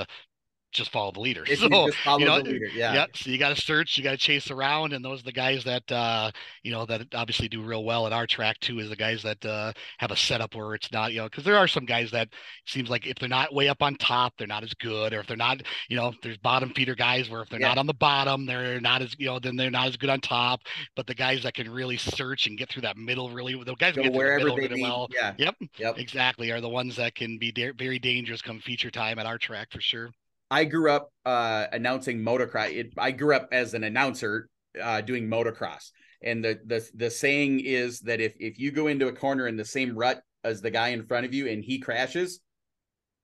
[0.76, 1.44] just follow the leader.
[1.48, 2.94] If so, you just follow you know, the leader, yeah.
[2.94, 3.06] yeah.
[3.14, 5.64] So you got to search, you got to chase around, and those are the guys
[5.64, 6.30] that uh,
[6.62, 8.78] you know that obviously do real well at our track too.
[8.78, 11.56] Is the guys that uh, have a setup where it's not you know because there
[11.56, 12.28] are some guys that
[12.66, 15.26] seems like if they're not way up on top, they're not as good, or if
[15.26, 17.68] they're not you know there's bottom feeder guys where if they're Yeah.
[17.68, 20.20] not on the bottom, they're not as you know then they're not as good on
[20.20, 20.60] top.
[20.94, 23.94] But the guys that can really search and get through that middle really the guys
[23.94, 24.82] Go get through the middle they really need.
[24.82, 25.08] well.
[25.12, 25.34] Yeah.
[25.38, 25.98] Yep, Yep.
[25.98, 26.50] exactly.
[26.50, 29.68] Are the ones that can be da- very dangerous come feature time at our track
[29.72, 30.10] for sure.
[30.50, 32.72] I grew up uh, announcing motocross.
[32.74, 34.48] It, I grew up as an announcer
[34.80, 35.90] uh, doing motocross,
[36.22, 39.56] and the the the saying is that if if you go into a corner in
[39.56, 42.40] the same rut as the guy in front of you and he crashes,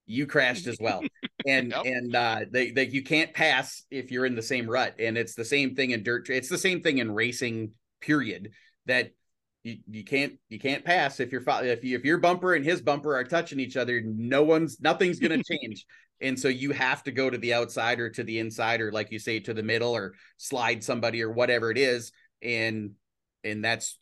[0.05, 1.01] you crashed as well.
[1.45, 1.85] And Yep.
[1.85, 4.95] and uh, they they you can't pass if you're in the same rut.
[4.97, 6.29] And it's the same thing in dirt.
[6.29, 7.71] It's the same thing in racing.
[7.99, 8.51] Period.
[8.85, 9.11] That
[9.63, 12.81] you, you can't you can't pass if you're if you, if your bumper and his
[12.81, 14.01] bumper are touching each other.
[14.05, 15.85] No one's nothing's gonna change.
[16.23, 19.11] And so you have to go to the outside or to the inside or like
[19.11, 22.11] you say to the middle or slide somebody or whatever it is.
[22.41, 22.91] And
[23.43, 23.99] and that's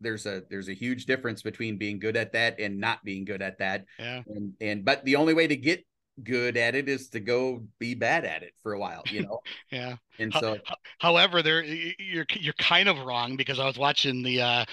[0.00, 3.42] there's a there's a huge difference between being good at that and not being good
[3.42, 3.84] at that.
[3.98, 4.22] Yeah.
[4.26, 5.84] And and but the only way to get
[6.22, 9.40] good at it is to go be bad at it for a while, you know.
[9.70, 9.96] Yeah.
[10.18, 10.56] And so
[10.98, 14.64] However, there you're you're kind of wrong because I was watching the uh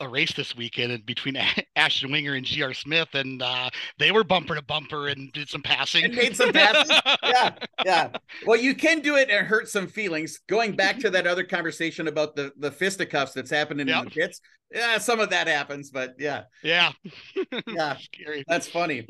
[0.00, 1.36] a race this weekend and between
[1.76, 5.62] Ashton Winger and GR Smith and uh they were bumper to bumper and did some
[5.62, 6.04] passing.
[6.04, 7.00] And made some passes.
[7.22, 7.54] yeah,
[7.84, 8.08] yeah.
[8.46, 10.40] Well, you can do it and hurt some feelings.
[10.48, 13.98] Going back to that other conversation about the the fisticuffs that's happening Yep.
[13.98, 14.40] in the pits.
[14.74, 16.90] Yeah, some of that happens, but yeah, yeah.
[17.68, 17.96] yeah.
[18.00, 18.44] Scary.
[18.48, 19.06] That's funny.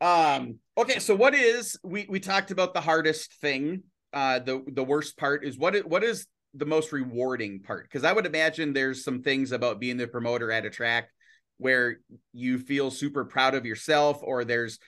[0.00, 3.82] Um, okay, so what is we we talked about the hardest thing.
[4.12, 7.84] Uh the the worst part is what is what is the most rewarding part?
[7.84, 11.10] Because I would imagine there's some things about being the promoter at a track
[11.58, 12.00] where
[12.32, 14.78] you feel super proud of yourself, or there's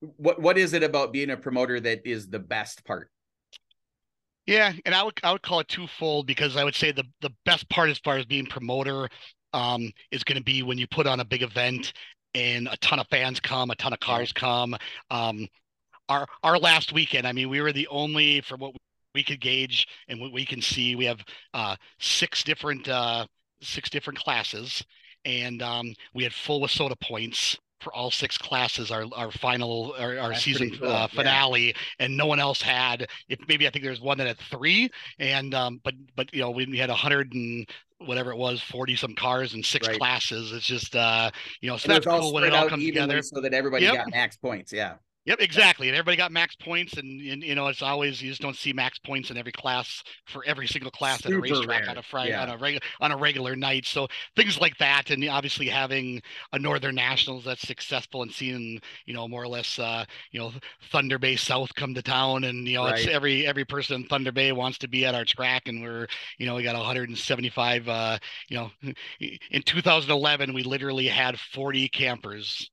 [0.00, 3.10] what what is it about being a promoter that is the best part?
[4.46, 7.30] Yeah, and I would I would call it twofold because I would say the the
[7.44, 9.08] best part as far as being promoter
[9.52, 11.92] um is going to be when you put on a big event
[12.34, 14.76] and a ton of fans come, a ton of cars come.
[15.10, 15.46] Um
[16.08, 18.74] our our last weekend, I mean, we were the only from what
[19.14, 21.20] we could gauge and what we can see, we have
[21.54, 23.26] uh six different uh
[23.62, 24.82] six different classes
[25.24, 30.18] and um we had full WISSOTA points for all six classes our our final our,
[30.18, 31.06] our season cool, uh, yeah.
[31.08, 34.88] finale and no one else had if maybe i think there's one that had three
[35.18, 37.66] and um but but you know we, we had hundred and
[37.98, 39.98] whatever it was 40 some cars and six Right.
[39.98, 41.30] classes it's just uh
[41.62, 43.94] you know so And that's cool when it all comes together so that everybody Yep.
[43.94, 44.72] got max points.
[44.74, 44.94] Yeah.
[45.26, 45.88] Yep, exactly.
[45.88, 48.72] And everybody got max points, and, and you know it's always you just don't see
[48.72, 52.02] max points in every class for every single class at a racetrack rare, on a
[52.02, 52.42] Friday yeah.
[52.42, 53.84] on a regular on a regular night.
[53.84, 56.22] So things like that, and obviously having
[56.54, 60.52] a Northern Nationals that's successful and seeing you know more or less uh, you know
[60.90, 64.32] Thunder Bay South come to town, and you know it's every every person in Thunder
[64.32, 66.06] Bay wants to be at our track, and we're
[66.38, 67.88] you know we got 175.
[67.88, 68.70] Uh, you know,
[69.50, 72.70] in 2011 we literally had 40 campers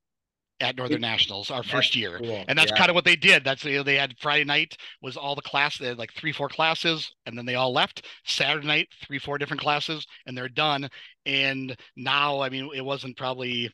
[0.59, 2.43] at Northern Nationals our first year Cool.
[2.47, 2.77] and that's Yeah.
[2.77, 5.41] kind of what they did that's you know, they had friday night was all the
[5.41, 9.19] class they had like three four classes and then they all left saturday night three
[9.19, 10.89] four different classes and they're done
[11.25, 13.69] and now i mean it wasn't probably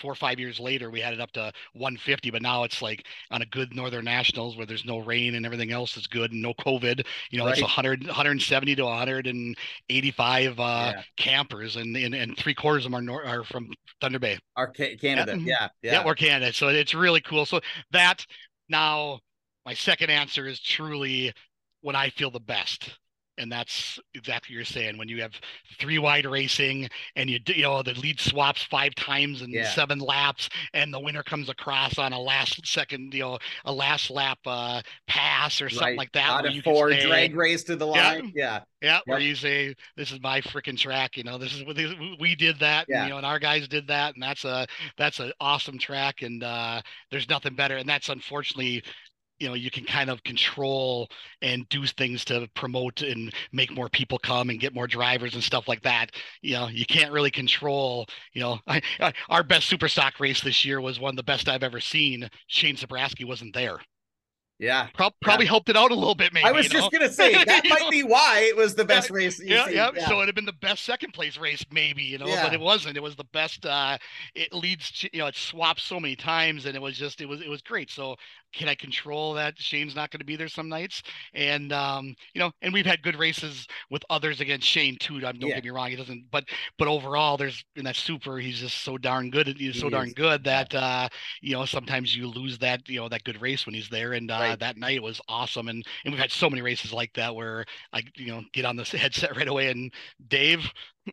[0.00, 3.06] four or five years later we had it up to 150 but now it's like
[3.30, 6.42] on a good northern nationals where there's no rain and everything else is good and
[6.42, 7.62] no covid you know it's Right.
[7.62, 10.62] 100 170 to 185 uh
[10.96, 11.02] Yeah.
[11.16, 13.68] campers and, and and three quarters of them are, nor- are from
[14.00, 15.32] thunder bay Our Ca- Canada.
[15.38, 15.44] Yeah.
[15.46, 15.68] Yeah.
[15.82, 15.92] yeah.
[15.92, 16.04] Yeah.
[16.04, 16.52] we're Canada.
[16.52, 17.46] So it's really cool.
[17.46, 17.60] So
[17.92, 18.24] that
[18.68, 19.20] now
[19.64, 21.32] my second answer is truly
[21.80, 22.98] when I feel the best.
[23.38, 24.96] And that's exactly what you're saying.
[24.98, 25.32] When you have
[25.78, 29.68] three wide racing and you do- you know the lead swaps five times in Yeah.
[29.68, 34.10] seven laps, and the winner comes across on a last second, you know, a last
[34.10, 35.98] lap uh pass or something Right.
[35.98, 36.30] like that.
[36.30, 38.32] Out of four, say- drag race to the line.
[38.34, 38.60] Yeah.
[38.80, 39.28] yeah, where Yep.
[39.28, 41.16] you say this is my freaking track.
[41.16, 41.76] You know, this is what
[42.18, 42.86] we did that.
[42.88, 43.00] Yeah.
[43.00, 46.22] And, you know, and our guys did that, and that's a that's an awesome track.
[46.22, 47.76] And uh, there's nothing better.
[47.76, 48.82] And that's unfortunately,
[49.38, 51.08] you know, you can kind of control
[51.42, 55.42] and do things to promote and make more people come and get more drivers and
[55.42, 56.10] stuff like that.
[56.42, 58.06] You know, you can't really control.
[58.32, 61.22] You know, I, I, our best super stock race this year was one of the
[61.22, 62.28] best I've ever seen.
[62.46, 63.78] Shane Zabrowski wasn't there.
[64.58, 64.86] Yeah.
[64.94, 66.32] Prob- probably helped it out a little bit.
[66.32, 66.98] Maybe I was just know?
[66.98, 67.90] gonna say that might know?
[67.90, 69.38] be why it was the best race.
[69.38, 72.26] you've yeah, yeah, So it'd have been the best second place race, maybe, you know,
[72.26, 72.42] Yeah.
[72.42, 72.96] but it wasn't.
[72.96, 73.66] It was the best.
[73.66, 73.98] Uh,
[74.34, 77.26] it leads to, you know, it swapped so many times, and it was just, it
[77.26, 77.90] was, it was great.
[77.90, 78.16] So
[78.56, 81.02] can I control that Shane's not going to be there some nights?
[81.34, 85.20] And um, you know, and we've had good races with others against Shane too.
[85.20, 85.56] Don't yeah.
[85.56, 86.24] get me wrong, he doesn't.
[86.30, 86.44] But
[86.78, 89.46] but overall, there's in that super, he's just so darn good.
[89.46, 89.92] He's he so is.
[89.92, 91.08] darn good that uh,
[91.42, 94.14] you know sometimes you lose that you know that good race when he's there.
[94.14, 94.58] And uh, right.
[94.58, 95.68] that night was awesome.
[95.68, 98.76] And and we've had so many races like that where I you know get on
[98.76, 99.92] the headset right away and
[100.28, 100.72] Dave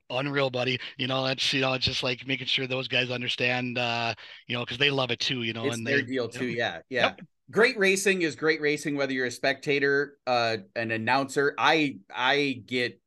[0.09, 3.77] unreal buddy you know that's you know it's just like making sure those guys understand
[3.77, 4.11] uh
[4.47, 6.47] you know because they love it too you know it's and their they, deal too
[6.47, 11.53] yeah yeah yep great racing is great racing whether you're a spectator uh an announcer.
[11.57, 12.99] I i get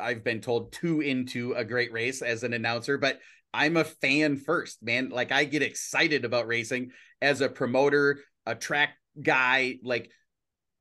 [0.00, 3.20] i've been told too into a great race as an announcer but
[3.52, 5.10] i'm a fan first man.
[5.10, 9.78] Like i get excited about racing as a promoter a track guy.
[9.82, 10.10] Like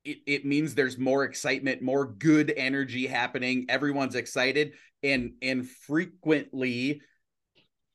[0.04, 3.66] it, it means there's more excitement more good energy happening.
[3.70, 7.02] Everyone's excited and and frequently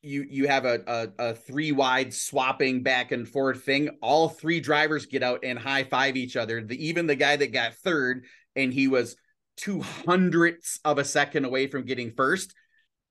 [0.01, 3.89] you you have a, a, a three wide swapping back and forth thing.
[4.01, 6.61] All three drivers get out and high five each other.
[6.61, 9.15] The, even the guy that got third and he was
[9.57, 12.53] two hundredths of a second away from getting first.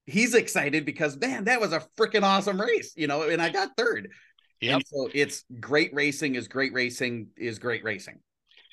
[0.06, 3.22] He's excited because man, that was a freaking awesome race, you know.
[3.22, 4.12] And I got third.
[4.60, 4.78] Yeah.
[4.86, 8.20] So it's great racing is great racing is great racing.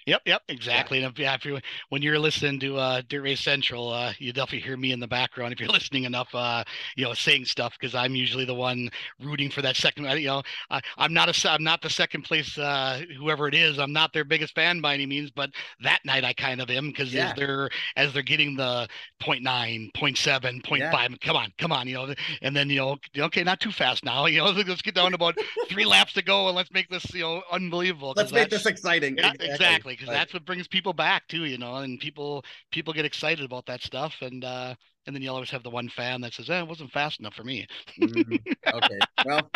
[0.06, 1.00] Yep, yep, exactly.
[1.00, 1.06] Yeah.
[1.06, 4.34] And if, yeah, if you when you're listening to uh, Dirt Race Central, uh, you
[4.34, 6.64] definitely hear me in the background if you're listening enough, uh,
[6.96, 8.90] you know, saying stuff because I'm usually the one
[9.22, 10.06] rooting for that second.
[10.20, 13.80] You know, I, am not a I'm not the second place uh, whoever it is.
[13.80, 16.88] I'm not their biggest fan by any means, but that night I kind of am
[16.88, 17.30] because yeah.
[17.30, 18.88] as they're as they're getting the
[19.24, 19.38] 0.
[19.40, 20.12] 0.9, 0.
[20.12, 20.78] 0.7, 0.
[20.78, 20.92] Yeah.
[20.92, 24.04] 0.5, come on, come on, you know, and then you know, okay, not too fast
[24.04, 24.26] now.
[24.34, 25.38] You know, let's get down to about
[25.70, 28.14] three laps to go and let's make this you know unbelievable.
[28.16, 29.16] Let's make this exciting.
[29.18, 29.50] Yeah, exactly.
[29.54, 30.16] exactly because right.
[30.16, 33.82] that's what brings people back too, you know, and people people get excited about that
[33.82, 34.76] stuff, and uh,
[35.06, 37.34] and then you always have the one fan that says, "Eh, it wasn't fast enough
[37.36, 37.68] for me."
[38.00, 38.40] mm,
[38.74, 39.50] okay, well.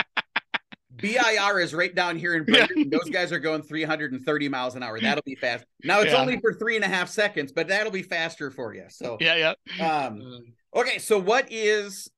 [0.95, 2.71] BIR is right down here in Brainerd.
[2.75, 2.85] Yeah.
[2.89, 4.99] Those guys are going 330 miles an hour.
[4.99, 5.63] That'll be fast.
[5.83, 6.19] Now it's yeah.
[6.19, 8.85] only for three and a half seconds, but that'll be faster for you.
[8.89, 9.85] So yeah, yeah.
[9.85, 10.39] Um, mm.
[10.73, 12.09] okay, so what is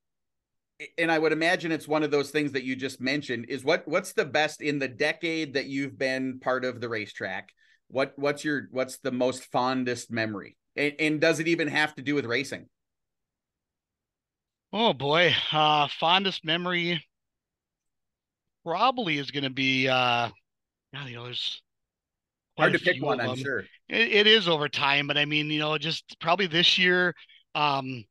[0.98, 3.88] and I would imagine it's one of those things that you just mentioned is what
[3.88, 7.52] what's the best in the decade that you've been part of the racetrack?
[7.90, 10.56] What what's your what's the most fondest memory?
[10.76, 12.70] And, and does it even have to do with racing?
[14.74, 17.06] Oh boy, uh fondest memory
[18.66, 20.30] probably is going to be uh
[20.94, 21.62] you know there's
[22.58, 23.66] hard to pick one, I'm sure.
[23.90, 27.16] It, it is over time, but I mean, you know, just probably this year
[27.56, 28.06] um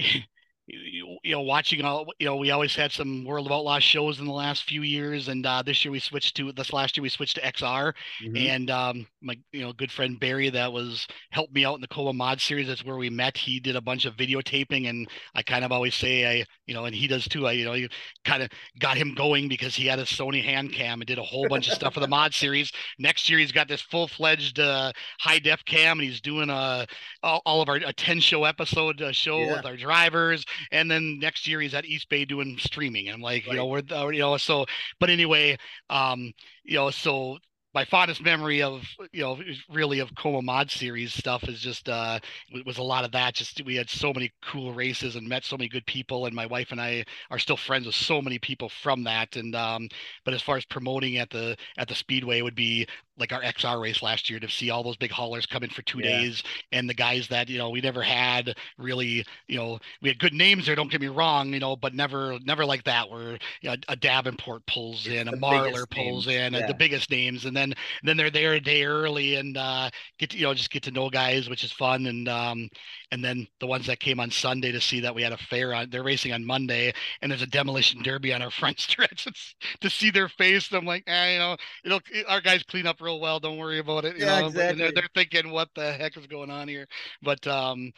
[0.66, 4.18] you, you know, watching all, you know, we always had some World of Outlaws shows
[4.18, 7.02] in the last few years, and uh, this year we switched to this last year
[7.02, 8.36] we switched to XR, mm-hmm.
[8.36, 11.88] and um, my you know good friend Barry that was helped me out in the
[11.88, 12.68] Cola Mod series.
[12.68, 13.36] That's where we met.
[13.36, 16.86] He did a bunch of videotaping, and I kind of always say I, you know,
[16.86, 17.46] and he does too.
[17.46, 17.88] I, you know, you
[18.24, 18.48] kind of
[18.78, 21.68] got him going because he had a Sony hand cam and did a whole bunch
[21.68, 22.72] of stuff for the mod series.
[22.98, 26.54] Next year he's got this full fledged uh, high def cam, and he's doing a
[26.54, 26.86] uh,
[27.22, 29.56] all, all of our a ten show episode uh, show yeah.
[29.56, 33.08] with our drivers and then next year he's at East Bay doing streaming.
[33.08, 33.52] And I'm like, right.
[33.52, 34.66] you know, we're uh, you know, so
[35.00, 35.56] but anyway,
[35.90, 36.32] um,
[36.64, 37.38] you know, so
[37.74, 39.38] my fondest memory of you know
[39.68, 42.20] really of Coma Mod series stuff is just uh
[42.64, 43.34] was a lot of that.
[43.34, 46.46] Just we had so many cool races and met so many good people, and my
[46.46, 49.36] wife and I are still friends with so many people from that.
[49.36, 49.88] And um,
[50.24, 52.86] but as far as promoting at the at the speedway would be
[53.18, 55.82] like our XR race last year to see all those big haulers come in for
[55.82, 56.18] two yeah.
[56.18, 60.18] days and the guys that you know we never had really you know we had
[60.18, 63.38] good names there don't get me wrong you know but never never like that where
[63.60, 66.54] you know, a Davenport pulls in a Marlar pulls names.
[66.54, 66.66] in yeah.
[66.66, 67.72] the biggest names and then
[68.02, 70.90] then they're there a day early and uh get to, you know just get to
[70.90, 72.68] know guys which is fun and um
[73.14, 75.72] and then the ones that came on Sunday to see that we had a fair
[75.72, 79.54] on they're racing on Monday and there's a demolition derby on our front stretch it's,
[79.80, 83.20] to see their face I'm like eh, you know it'll our guys clean up real
[83.20, 83.40] well.
[83.40, 84.16] Don't worry about it.
[84.16, 84.78] You yeah, know, exactly.
[84.78, 86.86] They're, they're, thinking, what the heck is going on here?
[87.22, 87.92] But um,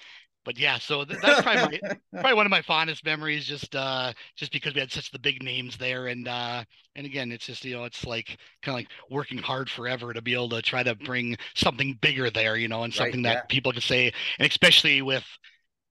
[0.46, 3.44] but yeah, so th- that's probably my, probably one of my fondest memories.
[3.44, 6.64] Just uh, just because we had such the big names there, and uh,
[6.94, 10.22] and again, it's just you know, it's like kind of like working hard forever to
[10.22, 13.34] be able to try to bring something bigger there, you know, and something right, that
[13.34, 13.46] yeah.
[13.48, 15.24] people can say, and especially with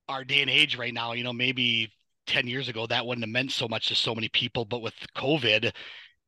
[0.07, 1.91] our day and age right now, you know, maybe
[2.27, 4.95] 10 years ago that wouldn't have meant so much to so many people but with
[5.15, 5.71] covid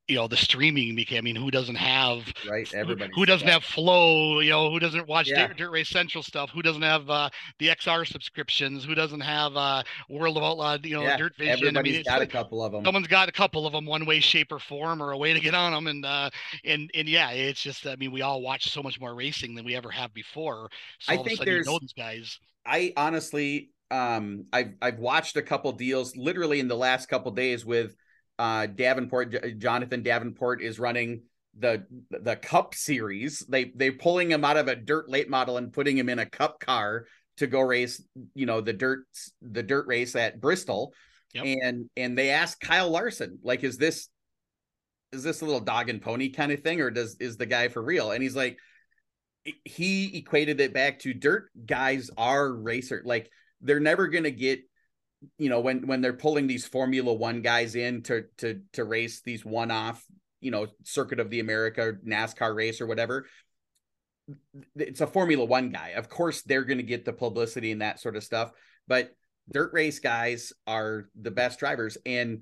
[0.08, 1.18] you know the streaming became.
[1.18, 2.72] I mean, who doesn't have right?
[2.74, 4.40] Everybody who, who doesn't have Flow?
[4.40, 5.48] You know, who doesn't watch yeah.
[5.48, 6.50] Dirt, Dirt, Race Central stuff?
[6.52, 7.30] Who doesn't have uh,
[7.60, 8.86] the XR subscriptions?
[8.86, 10.78] Who doesn't have uh, World of Outlaw?
[10.82, 11.18] You know, yeah.
[11.18, 11.68] Dirt Vision.
[11.68, 12.86] Everybody's I mean, got like, a couple of them.
[12.86, 15.40] Someone's got a couple of them, one way, shape, or form, or a way to
[15.40, 15.88] get on them.
[15.88, 16.30] And uh,
[16.64, 17.86] and and yeah, it's just.
[17.86, 20.70] I mean, we all watch so much more racing than we ever have before.
[21.00, 22.40] So I think there's you know guys.
[22.66, 27.66] I honestly, um, I've I've watched a couple deals literally in the last couple days
[27.66, 27.96] with
[28.40, 31.24] uh, Davenport, J- Jonathan Davenport is running
[31.58, 33.40] the the cup series.
[33.48, 36.26] They they're pulling him out of a dirt late model and putting him in a
[36.26, 37.06] cup car
[37.38, 38.04] to go race
[38.36, 39.06] you know the dirt
[39.42, 40.94] the dirt race at bristol.
[41.34, 41.46] Yep.
[41.62, 44.08] and and they asked kyle larson like is this
[45.12, 47.68] is this a little dog and pony kind of thing or does is the guy
[47.68, 48.12] for real?
[48.12, 48.58] And he's like
[49.64, 53.30] he equated it back to dirt guys are racer like
[53.62, 54.60] they're never going to get
[55.38, 59.22] you know when when they're pulling these formula 1 guys in to to to race
[59.22, 60.04] these one off
[60.42, 63.26] you know circuit of the america nascar race or whatever
[64.76, 65.92] it's a formula 1 guy.
[65.92, 68.52] Of course they're going to get the publicity and that sort of stuff
[68.88, 69.12] but
[69.52, 71.98] dirt race guys are the best drivers.
[72.06, 72.42] And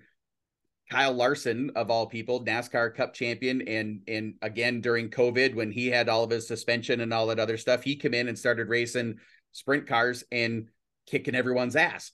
[0.91, 5.87] Kyle Larson of all people, NASCAR Cup champion, and and again during COVID when he
[5.87, 8.69] had all of his suspension and all that other stuff, he came in and started
[8.69, 9.17] racing
[9.51, 10.67] sprint cars and
[11.07, 12.11] kicking everyone's ass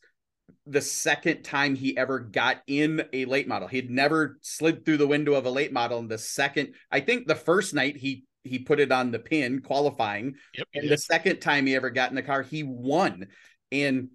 [0.65, 3.67] the second time he ever got in a late model.
[3.67, 5.99] He'd never slid through the window of a late model.
[5.99, 9.61] And the second, I think the first night he he put it on the pin
[9.61, 10.35] qualifying.
[10.55, 13.27] Yep, and the second time he ever got in the car, he won.
[13.71, 14.09] And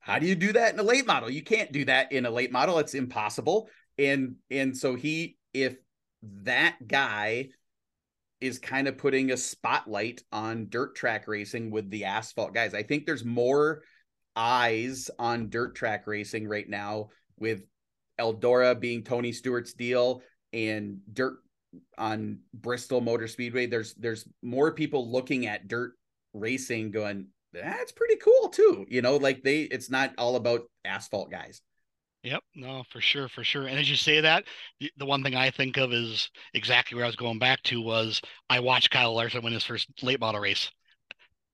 [0.00, 1.30] how do you do that in a late model?
[1.30, 2.78] You can't do that in a late model.
[2.78, 3.68] It's impossible.
[3.98, 5.76] And and so he if
[6.22, 7.48] that guy
[8.40, 12.74] is kind of putting a spotlight on dirt track racing with the asphalt guys.
[12.74, 13.82] I think there's more
[14.36, 17.62] eyes on dirt track racing right now with
[18.18, 20.22] Eldora being Tony Stewart's deal
[20.52, 21.38] and dirt
[21.98, 23.66] on Bristol Motor Speedway.
[23.66, 25.94] There's there's more people looking at dirt
[26.34, 28.86] racing going, that's pretty cool too.
[28.88, 31.60] You know, like they it's not all about asphalt guys.
[32.24, 33.66] Yep, no, for sure, for sure.
[33.66, 34.44] And as you say that,
[34.96, 38.20] the one thing I think of is exactly where I was going back to was
[38.48, 40.70] I watched Kyle Larson win his first late model race.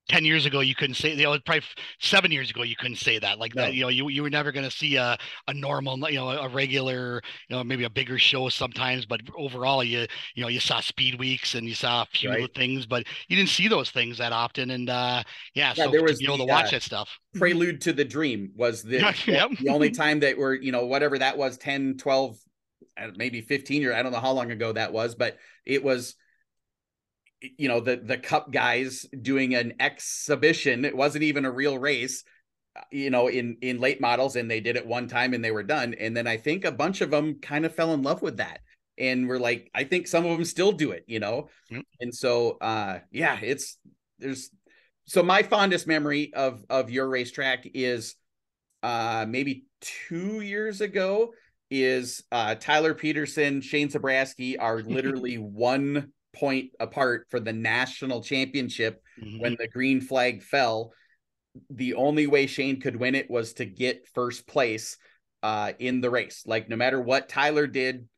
[0.09, 1.63] 10 years ago you couldn't say you know probably
[2.01, 3.63] seven years ago you couldn't say that like no.
[3.63, 6.31] that you know you, you were never going to see a, a normal you know
[6.31, 10.61] a regular you know maybe a bigger show sometimes but overall you you know you
[10.61, 12.55] saw speed weeks and you saw a few right.
[12.55, 15.23] things but you didn't see those things that often and uh
[15.55, 17.81] yeah, yeah so there was to be able the, to watch uh, that stuff prelude
[17.81, 19.51] to the dream was the, yep.
[19.61, 22.39] the only time that we're you know whatever that was 10 12
[22.97, 25.37] uh, maybe 15 years i don't know how long ago that was but
[25.67, 26.15] it was
[27.41, 30.85] you know the the cup guys doing an exhibition.
[30.85, 32.25] It wasn't even a real race
[32.77, 35.53] uh, you know in in late models and they did it one time and they
[35.53, 35.95] were done.
[35.95, 38.61] And then i think a bunch of them kind of fell in love with that
[38.99, 41.49] and we're like i think some of them still do it you know?
[41.71, 41.81] Mm-hmm.
[42.01, 43.79] and so uh yeah it's
[44.19, 44.51] there's
[45.07, 48.17] so my fondest memory of of your racetrack is
[48.83, 51.33] uh maybe two years ago
[51.71, 59.03] is uh tyler peterson shane zabrowski are literally one point apart for the national championship
[59.21, 59.41] mm-hmm.
[59.41, 60.93] when the green flag fell.
[61.71, 64.97] The only way Shane could win it was to get first place
[65.43, 66.43] uh, in the race.
[66.47, 68.09] Like no matter what Tyler did,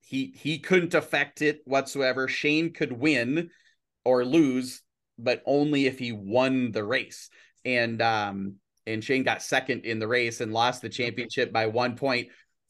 [0.00, 2.28] he he couldn't affect it whatsoever.
[2.28, 3.50] Shane could win
[4.04, 4.82] or lose,
[5.18, 7.30] but only if he won the race.
[7.64, 11.96] And um and Shane got second in the race and lost the championship by one
[11.96, 12.28] point.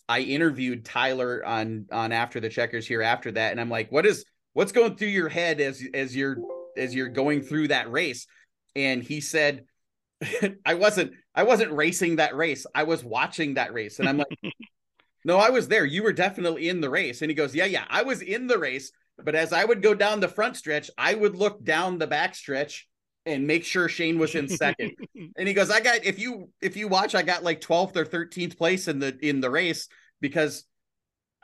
[0.09, 4.07] I interviewed Tyler on on after the checkers here after that, and I'm like, what
[4.07, 4.25] is
[4.55, 6.37] what's going through your head as as you're
[6.77, 8.27] as you're going through that race?
[8.75, 9.65] And he said
[10.67, 12.67] i wasn't i wasn't racing that race.
[12.75, 13.99] I was watching that race.
[13.99, 14.39] And i'm like
[15.25, 15.85] no i was there.
[15.85, 17.21] You were definitely in the race.
[17.21, 18.91] And he goes yeah yeah i was in the race.
[19.23, 22.35] But as i would go down the front stretch i would look down the back
[22.35, 22.89] stretch
[23.27, 24.93] and make sure Shane was in second.
[25.37, 28.05] and he goes, I got if you if you watch, I got like 12th or
[28.05, 29.89] 13th place in the in the race
[30.21, 30.65] because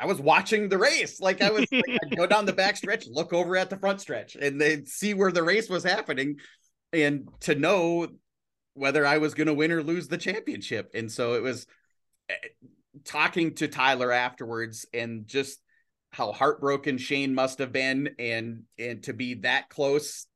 [0.00, 1.20] I was watching the race.
[1.20, 4.00] Like I was like, I'd go down the back stretch, look over at the front
[4.00, 6.36] stretch, and they see where the race was happening,
[6.92, 8.08] and to know
[8.72, 10.92] whether I was going to win or lose the championship.
[10.94, 11.66] And so it was
[12.30, 12.34] eh,
[13.04, 15.60] talking to Tyler afterwards, and just
[16.12, 20.26] how heartbroken Shane must have been, and and to be that close,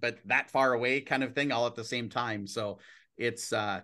[0.00, 2.46] but that far away, kind of thing, all at the same time.
[2.46, 2.78] So
[3.18, 3.82] it's uh,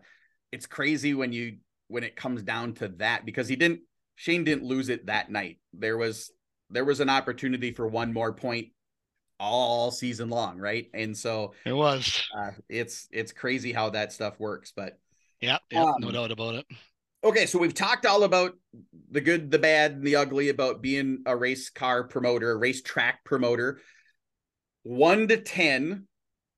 [0.50, 1.58] it's crazy when you
[1.88, 3.80] when it comes down to that because he didn't
[4.20, 5.60] Shane didn't lose it that night.
[5.72, 6.30] There was
[6.68, 8.68] there was an opportunity for one more point
[9.38, 10.88] all season long, right?
[10.92, 12.22] And so it was.
[12.36, 14.98] Uh, it's it's crazy how that stuff works, but
[15.40, 16.66] yeah, yeah um, no doubt about it.
[17.24, 18.52] Okay, so we've talked all about
[19.10, 22.82] the good, the bad, and the ugly about being a race car promoter, a race
[22.82, 23.80] track promoter.
[24.82, 26.08] One to ten,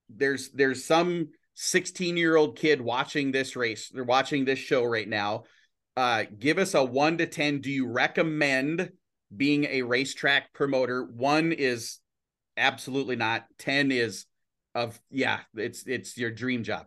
[0.09, 3.89] there's there's some 16 year old kid watching this race.
[3.89, 5.45] They're watching this show right now
[5.97, 7.61] uh, give us a one to 10.
[7.61, 8.93] Do you recommend
[9.35, 11.05] being a racetrack promoter?
[11.05, 11.99] One is
[12.57, 13.47] absolutely not.
[13.59, 14.27] 10 is
[14.75, 16.87] of, yeah, it's, it's your dream job.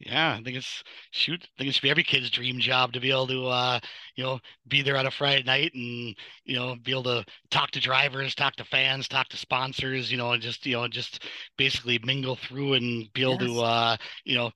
[0.00, 1.42] Yeah, I think it's shoot.
[1.42, 3.80] I think it should be every kid's dream job to be able to, uh,
[4.16, 7.70] you know, be there on a Friday night and you know be able to talk
[7.72, 11.22] to drivers, talk to fans, talk to sponsors, you know, and just you know just
[11.58, 13.42] basically mingle through and be able yes.
[13.42, 14.50] to, uh, you know,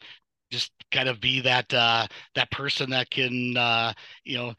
[0.55, 3.93] just kind of be that uh, that person that can, uh,
[4.25, 4.55] you know,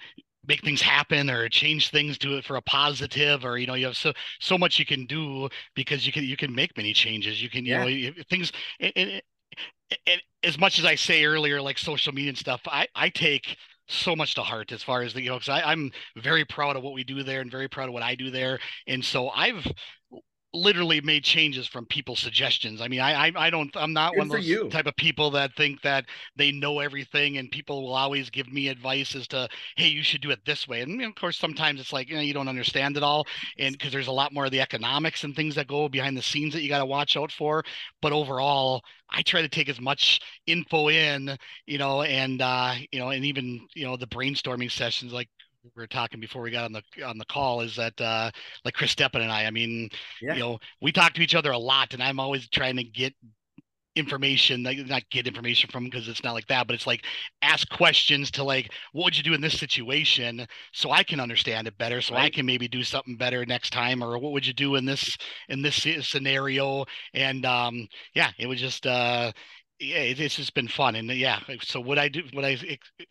[0.47, 3.87] make things happen or change things to it for a positive or you know you
[3.87, 7.41] have so so much you can do because you can you can make many changes
[7.41, 8.11] you can you yeah.
[8.11, 12.61] know things and, and as much as I say earlier, like social media and stuff,
[12.67, 15.91] I, I take so much to heart as far as the you know because I'm
[16.17, 18.59] very proud of what we do there and very proud of what I do there,
[18.87, 19.65] and so I've
[20.55, 22.81] literally made changes from people's suggestions.
[22.81, 24.71] I mean, I I, I don't I'm not Good one of those you.
[24.71, 28.67] type of people that think that they know everything and people will always give me
[28.69, 30.81] advice as to hey you should do it this way.
[30.81, 33.27] And of course sometimes it's like you know you don't understand it all
[33.57, 36.21] and because there's a lot more of the economics and things that go behind the
[36.21, 37.63] scenes that you got to watch out for.
[38.01, 42.99] But overall, I try to take as much info in, you know, and uh, you
[42.99, 45.29] know, and even you know the brainstorming sessions like
[45.73, 48.29] we were talking before we got on the on the call is that uh
[48.63, 49.89] like Chris Steppen and I, I mean,
[50.21, 50.33] yeah.
[50.33, 53.13] you know, we talk to each other a lot and I'm always trying to get
[53.95, 57.05] information like not get information from because it's not like that but it's like
[57.41, 61.65] ask questions to like what would you do in this situation so i can understand
[61.65, 62.25] it better so right.
[62.25, 65.17] i can maybe do something better next time or what would you do in this
[65.47, 69.31] in this scenario and um yeah it was just uh
[69.79, 71.39] yeah, it's just been fun, and yeah.
[71.61, 72.57] So what I do, what I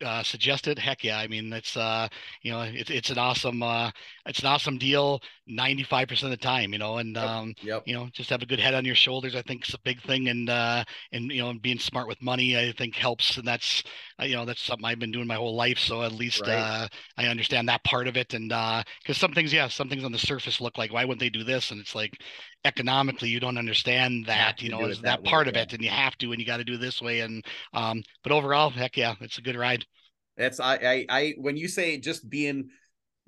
[0.03, 1.19] uh, suggested, heck yeah.
[1.19, 2.07] I mean, it's uh,
[2.41, 3.91] you know, it's it's an awesome, uh,
[4.25, 7.83] it's an awesome deal, ninety five percent of the time, you know, and um, yep.
[7.85, 9.35] you know, just have a good head on your shoulders.
[9.35, 12.57] I think is a big thing, and uh, and you know, being smart with money,
[12.57, 13.83] I think helps, and that's
[14.19, 15.77] uh, you know, that's something I've been doing my whole life.
[15.77, 16.53] So at least right.
[16.53, 20.03] uh, I understand that part of it, and uh, because some things, yeah, some things
[20.03, 21.71] on the surface look like, why wouldn't they do this?
[21.71, 22.17] And it's like,
[22.65, 25.83] economically you don't understand that you, you know that, that part way, of it and
[25.83, 28.97] you have to and you got to do this way and um but overall heck
[28.97, 29.85] yeah it's a good ride
[30.35, 32.69] that's I, I i when you say just being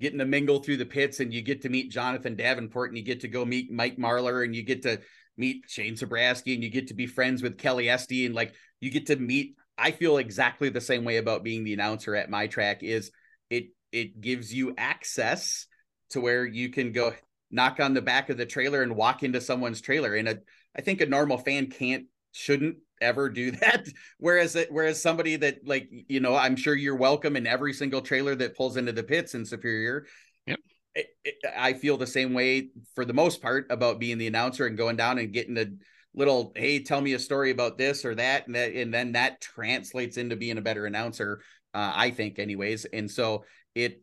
[0.00, 3.04] getting to mingle through the pits and you get to meet jonathan davenport and you
[3.04, 4.98] get to go meet mike marlar and you get to
[5.36, 8.90] meet shane zabrowski and you get to be friends with kelly esty and like you
[8.90, 12.46] get to meet i feel exactly the same way about being the announcer at my
[12.46, 13.10] track is
[13.50, 15.66] it it gives you access
[16.10, 17.12] to where you can go
[17.50, 20.14] knock on the back of the trailer and walk into someone's trailer.
[20.14, 20.38] And a,
[20.76, 23.86] I think a normal fan can't, shouldn't ever do that.
[24.18, 28.00] Whereas, it, whereas somebody that like, you know, I'm sure you're welcome in every single
[28.00, 30.06] trailer that pulls into the pits in Superior.
[30.46, 30.58] Yep.
[30.94, 34.66] It, it, I feel the same way for the most part about being the announcer
[34.66, 35.66] and going down and getting a
[36.14, 38.46] little, Hey, tell me a story about this or that.
[38.46, 41.42] And that, and then that translates into being a better announcer.
[41.74, 42.84] Uh, I think anyways.
[42.86, 43.44] And so
[43.74, 44.02] it,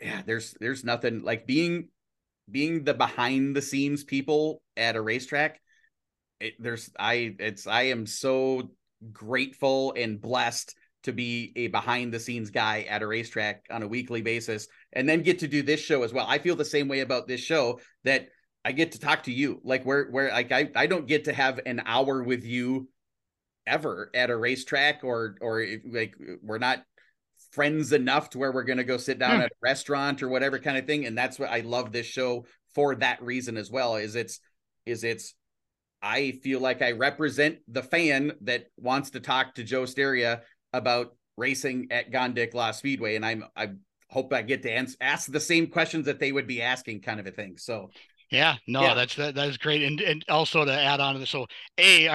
[0.00, 1.88] yeah, there's, there's nothing like being
[2.50, 5.60] being the behind the scenes people at a racetrack
[6.42, 8.70] it, there's i it's i am so
[9.12, 10.74] grateful and blessed
[11.04, 15.08] to be a behind the scenes guy at a racetrack on a weekly basis and
[15.08, 17.40] then get to do this show as well i feel the same way about this
[17.40, 18.28] show that
[18.64, 21.32] i get to talk to you like where where like i, I don't get to
[21.32, 22.88] have an hour with you
[23.66, 26.82] ever at a racetrack or or like we're not
[27.52, 29.42] friends enough to where we're going to go sit down hmm.
[29.42, 32.44] at a restaurant or whatever kind of thing and that's what i love this show
[32.74, 34.40] for that reason as well is it's
[34.86, 35.34] is it's
[36.02, 40.40] i feel like i represent the fan that wants to talk to joe Stariha
[40.72, 43.70] about racing at gondik law speedway and i'm i
[44.10, 47.20] hope i get to answer, ask the same questions that they would be asking kind
[47.20, 47.90] of a thing so
[48.30, 48.94] yeah, no, yeah.
[48.94, 51.46] that's that, that is great, and and also to add on to this, so
[51.78, 52.08] a,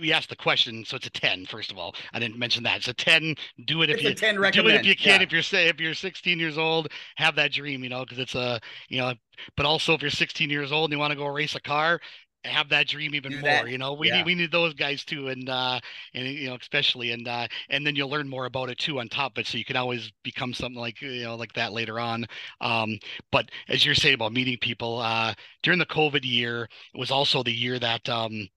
[0.00, 1.94] we asked the question, so it's a 10, first of all.
[2.12, 2.78] I didn't mention that.
[2.78, 3.34] It's a 10.
[3.66, 5.20] Do it if it's you 10 do it if you can.
[5.20, 5.26] Yeah.
[5.26, 8.34] If you're say if you're 16 years old, have that dream, you know, because it's
[8.34, 9.12] a you know,
[9.56, 12.00] but also if you're 16 years old and you want to go race a car,
[12.44, 13.50] have that dream even do more.
[13.50, 13.68] That.
[13.68, 14.18] You know, we yeah.
[14.18, 15.80] need we need those guys too, and uh,
[16.14, 19.08] and you know, especially and uh, and then you'll learn more about it too on
[19.08, 22.00] top of it, so you can always become something like you know like that later
[22.00, 22.26] on.
[22.60, 22.98] Um,
[23.30, 27.42] but as you're saying about meeting people, uh, during the COVID year, it was also
[27.42, 28.48] the year that um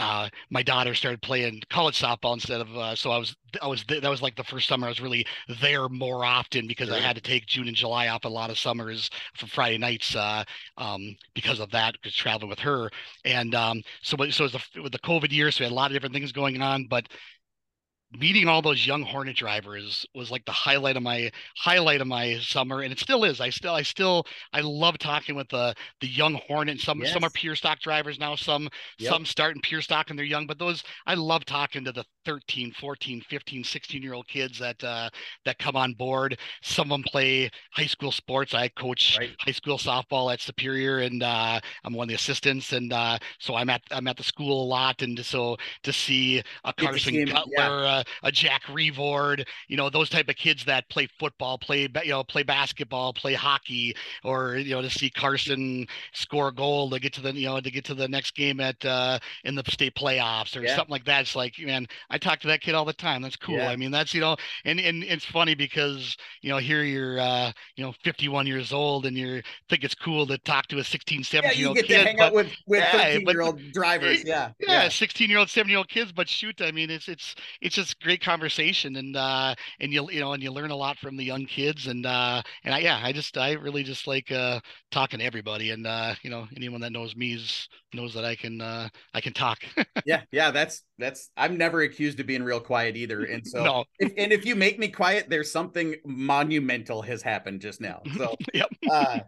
[0.00, 3.84] uh, my daughter started playing college softball instead of uh, so I was I was
[3.84, 5.26] th- that was like the first summer I was really
[5.60, 8.58] there more often because I had to take June and July off a lot of
[8.58, 10.42] summers for Friday nights uh,
[10.78, 12.90] um, because of that because traveling with her.
[13.24, 15.74] And um, so so it was the, with the COVID year so we had a
[15.74, 17.06] lot of different things going on but
[18.18, 22.38] meeting all those young hornet drivers was like the highlight of my highlight of my
[22.40, 26.08] summer and it still is i still i still i love talking with the the
[26.08, 27.12] young hornet some yes.
[27.12, 29.12] some are pure stock drivers now some yep.
[29.12, 32.04] some start in pure stock and they're young but those i love talking to the
[32.24, 35.08] 13 14 15 16 year old kids that uh
[35.44, 39.36] that come on board some of them play high school sports i coach right.
[39.38, 43.54] high school softball at superior and uh i'm one of the assistants and uh so
[43.54, 47.52] i'm at i'm at the school a lot and so to see a carson cutler
[47.56, 47.99] yeah.
[48.22, 52.24] A Jack Revord, you know, those type of kids that play football, play you know,
[52.24, 53.94] play basketball, play hockey,
[54.24, 57.60] or you know, to see Carson score a goal to get to the you know
[57.60, 60.76] to get to the next game at uh, in the state playoffs or yeah.
[60.76, 61.22] something like that.
[61.22, 63.22] It's like, man, I talk to that kid all the time.
[63.22, 63.56] That's cool.
[63.56, 63.70] Yeah.
[63.70, 67.52] I mean, that's you know, and and it's funny because you know here you're uh,
[67.76, 71.24] you know 51 years old and you think it's cool to talk to a 16,
[71.24, 71.88] 17 year old kid.
[71.88, 74.24] To hang but, out with with yeah, 13 year old drivers.
[74.24, 76.12] Yeah, yeah, 16 year old, 17 year old kids.
[76.12, 80.20] But shoot, I mean, it's it's it's just great conversation and uh and you you
[80.20, 83.00] know and you learn a lot from the young kids and uh and I yeah
[83.02, 84.60] I just I really just like uh
[84.90, 88.36] talking to everybody and uh you know anyone that knows me is, knows that I
[88.36, 89.58] can uh I can talk.
[90.04, 93.24] yeah, yeah, that's that's I'm never accused of being real quiet either.
[93.24, 93.84] And so no.
[93.98, 98.02] if, and if you make me quiet, there's something monumental has happened just now.
[98.16, 98.68] So yep.
[98.90, 99.20] uh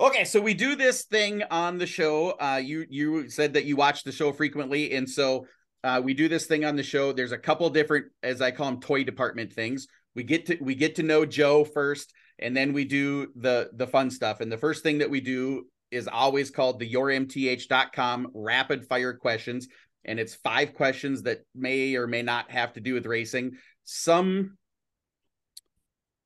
[0.00, 2.30] Okay, so we do this thing on the show.
[2.32, 5.46] Uh, you you said that you watch the show frequently, and so
[5.84, 7.12] uh, we do this thing on the show.
[7.12, 9.86] There's a couple different, as I call them, toy department things.
[10.14, 13.86] We get to we get to know Joe first, and then we do the the
[13.86, 14.40] fun stuff.
[14.40, 19.68] And the first thing that we do is always called the yourmth.com rapid fire questions,
[20.06, 23.52] and it's five questions that may or may not have to do with racing.
[23.84, 24.56] Some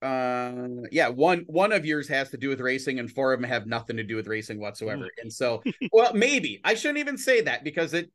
[0.00, 0.52] uh
[0.92, 3.66] yeah one one of yours has to do with racing and four of them have
[3.66, 7.64] nothing to do with racing whatsoever and so well maybe i shouldn't even say that
[7.64, 8.08] because it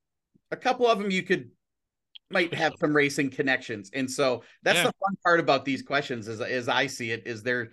[0.53, 1.49] a couple of them you could
[2.31, 3.91] might have some racing connections.
[3.93, 4.85] And so that's yeah.
[4.85, 7.71] the fun part about these questions as, as i see it is there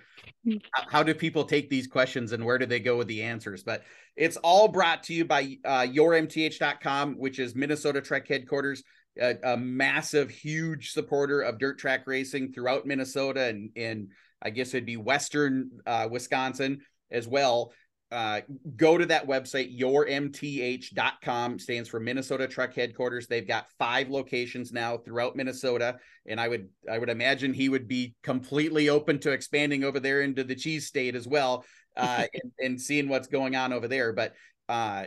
[0.89, 3.63] how do people take these questions and where do they go with the answers?
[3.63, 3.83] But
[4.17, 8.83] it's all brought to you by uh, yourmth.com which is minnesota truck headquarters
[9.21, 14.09] a, a, massive huge supporter of dirt track racing throughout minnesota and and
[14.43, 17.73] i guess it'd be western uh, wisconsin as well
[18.13, 18.41] uh,
[18.77, 23.29] go to that website, yourmth.com, stands for Minnesota Truck Headquarters.
[23.29, 25.99] They've got five locations now throughout Minnesota.
[26.27, 30.23] And I would I would imagine he would be completely open to expanding over there
[30.23, 31.65] into the cheese state as well,
[31.97, 34.13] uh, and, and, seeing what's going on over there.
[34.13, 34.35] But
[34.69, 35.05] uh,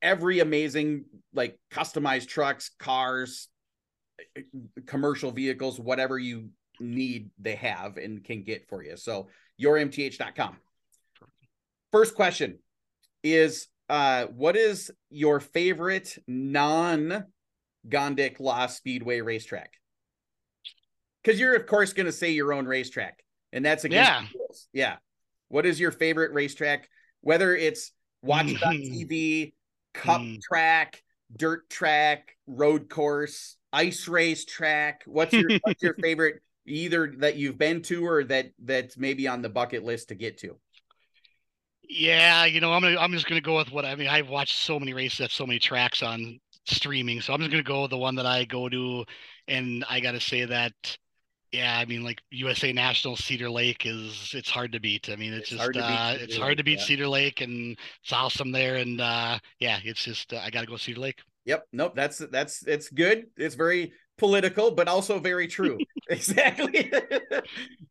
[0.00, 3.48] every amazing like customized trucks, cars,
[4.86, 8.96] commercial vehicles, whatever you need, they have and can get for you.
[8.96, 9.28] So
[9.60, 10.56] yourmth.com.
[11.92, 12.58] First question
[13.22, 17.26] is uh, what is your favorite non
[17.86, 19.74] Gondik Law Speedway racetrack?
[21.22, 23.22] Because you're of course going to say your own racetrack,
[23.52, 24.26] and that's against yeah.
[24.34, 24.68] rules.
[24.72, 24.96] Yeah.
[25.48, 26.88] What is your favorite racetrack?
[27.20, 29.52] Whether it's watch TV,
[29.92, 30.40] Cup mm.
[30.40, 31.02] track,
[31.36, 35.02] dirt track, road course, ice race track.
[35.06, 36.42] What's your what's your favorite?
[36.64, 40.38] Either that you've been to or that that's maybe on the bucket list to get
[40.38, 40.56] to.
[41.88, 44.08] Yeah, you know, I'm gonna I'm just gonna go with what I mean.
[44.08, 47.62] I've watched so many races at so many tracks on streaming, so I'm just gonna
[47.62, 49.04] go with the one that I go to,
[49.48, 50.72] and I gotta say that.
[51.50, 55.10] Yeah, I mean, like USA National Cedar Lake is it's hard to beat.
[55.10, 56.84] I mean, it's, it's just hard uh, it's hard to beat yeah.
[56.84, 58.76] Cedar Lake, and it's awesome there.
[58.76, 61.18] And uh, yeah, it's just uh, I got to go Cedar Lake.
[61.44, 61.66] Yep.
[61.72, 61.92] Nope.
[61.94, 63.26] That's that's it's good.
[63.36, 65.78] It's very political, but also very true.
[66.08, 66.92] exactly.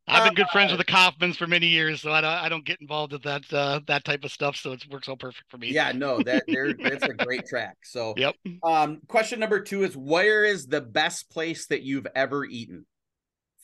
[0.07, 2.49] I've been good uh, friends with the Kaufmans for many years, so I don't, I
[2.49, 4.55] don't get involved with that uh, that type of stuff.
[4.55, 5.71] So it works all perfect for me.
[5.71, 7.77] Yeah, no, that there that's a great track.
[7.83, 8.35] So yep.
[8.63, 12.85] Um, question number two is where is the best place that you've ever eaten?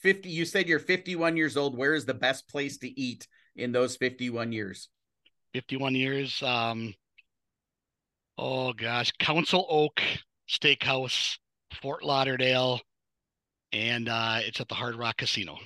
[0.02, 1.76] 50 you said you're 51 years old.
[1.76, 4.88] Where is the best place to eat in those 51 years?
[5.54, 6.42] 51 years.
[6.42, 6.94] Um
[8.36, 10.00] oh gosh, Council Oak
[10.48, 11.38] Steakhouse
[11.82, 12.80] Fort Lauderdale,
[13.72, 15.58] and uh, it's at the Hard Rock Casino.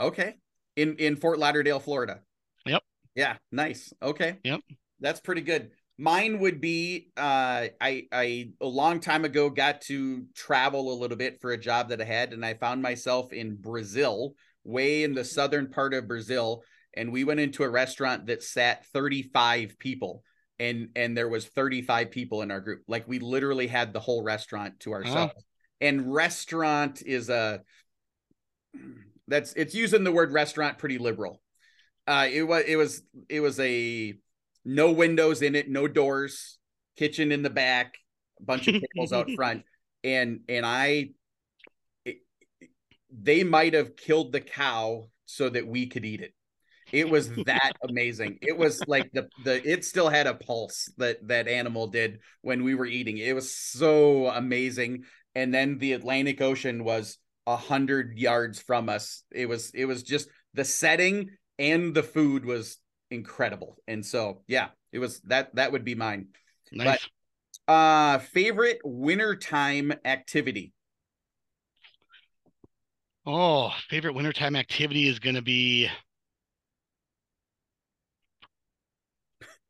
[0.00, 0.34] Okay,
[0.76, 2.20] in in Fort Lauderdale, Florida.
[2.66, 2.82] Yep.
[3.14, 3.92] Yeah, nice.
[4.02, 4.38] Okay.
[4.44, 4.60] Yep.
[5.00, 5.70] That's pretty good.
[5.96, 11.16] Mine would be uh, I I a long time ago got to travel a little
[11.16, 14.34] bit for a job that I had, and I found myself in Brazil,
[14.64, 18.84] way in the southern part of Brazil, and we went into a restaurant that sat
[18.86, 20.24] 35 people
[20.58, 24.22] and and there was 35 people in our group like we literally had the whole
[24.22, 25.42] restaurant to ourselves oh.
[25.80, 27.60] and restaurant is a
[29.26, 31.40] that's it's using the word restaurant pretty liberal
[32.06, 34.14] uh it was it was it was a
[34.64, 36.58] no windows in it no doors
[36.96, 37.96] kitchen in the back
[38.40, 39.64] a bunch of tables out front
[40.04, 41.10] and and i
[42.04, 42.18] it,
[43.10, 46.34] they might have killed the cow so that we could eat it.
[46.94, 48.38] It was that amazing.
[48.40, 52.62] It was like the the it still had a pulse that that animal did when
[52.62, 53.18] we were eating.
[53.18, 55.04] It was so amazing.
[55.34, 57.18] And then the Atlantic Ocean was
[57.48, 59.24] a hundred yards from us.
[59.32, 62.78] It was it was just the setting and the food was
[63.10, 63.76] incredible.
[63.88, 66.28] And so yeah, it was that that would be mine.
[66.70, 67.08] Nice.
[67.66, 70.72] But uh favorite wintertime activity.
[73.26, 75.88] Oh, favorite wintertime activity is going to be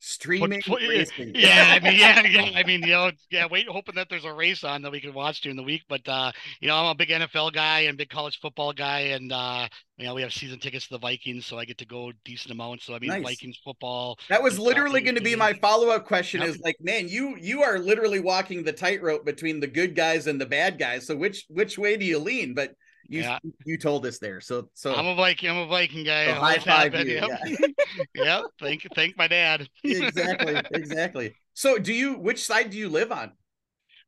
[0.04, 1.32] streaming Foot- foot- racing.
[1.34, 2.50] yeah, I mean, yeah, yeah.
[2.58, 5.14] I mean, you know, yeah, wait, hoping that there's a race on that we can
[5.14, 5.82] watch during the week.
[5.88, 9.32] But uh, you know, I'm a big NFL guy and big college football guy, and
[9.32, 12.12] uh, you know, we have season tickets to the Vikings, so I get to go
[12.24, 12.84] decent amounts.
[12.84, 13.22] So I mean, Nice.
[13.24, 14.18] Vikings football.
[14.28, 16.50] That was literally going to be my follow-up question Yep.
[16.50, 20.40] is like, man, you you are literally walking the tightrope between the good guys and
[20.40, 21.06] the bad guys.
[21.06, 22.54] So which which way do you lean?
[22.54, 22.72] But
[23.08, 23.38] you Yeah.
[23.64, 24.40] you told us there.
[24.40, 25.50] So so I'm a Viking.
[25.50, 26.26] I'm a Viking guy.
[26.26, 27.32] So high five you, Yep.
[28.14, 28.44] yep.
[28.60, 29.68] Thank thank my dad.
[29.84, 31.34] exactly, exactly.
[31.54, 33.32] So do you which side do you live on?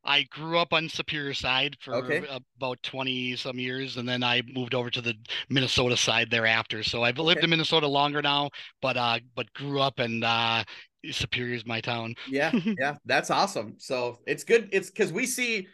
[0.03, 2.25] I grew up on Superior side for Okay.
[2.57, 5.15] about 20 some years and then I moved over to the
[5.49, 6.81] Minnesota side thereafter.
[6.83, 7.43] So I've lived Okay.
[7.43, 8.49] in Minnesota longer now,
[8.81, 10.63] but uh but grew up and uh
[11.11, 12.15] Superior's my town.
[12.25, 13.75] Yeah, yeah, that's awesome.
[13.77, 14.69] So it's good.
[14.71, 15.67] It's because we see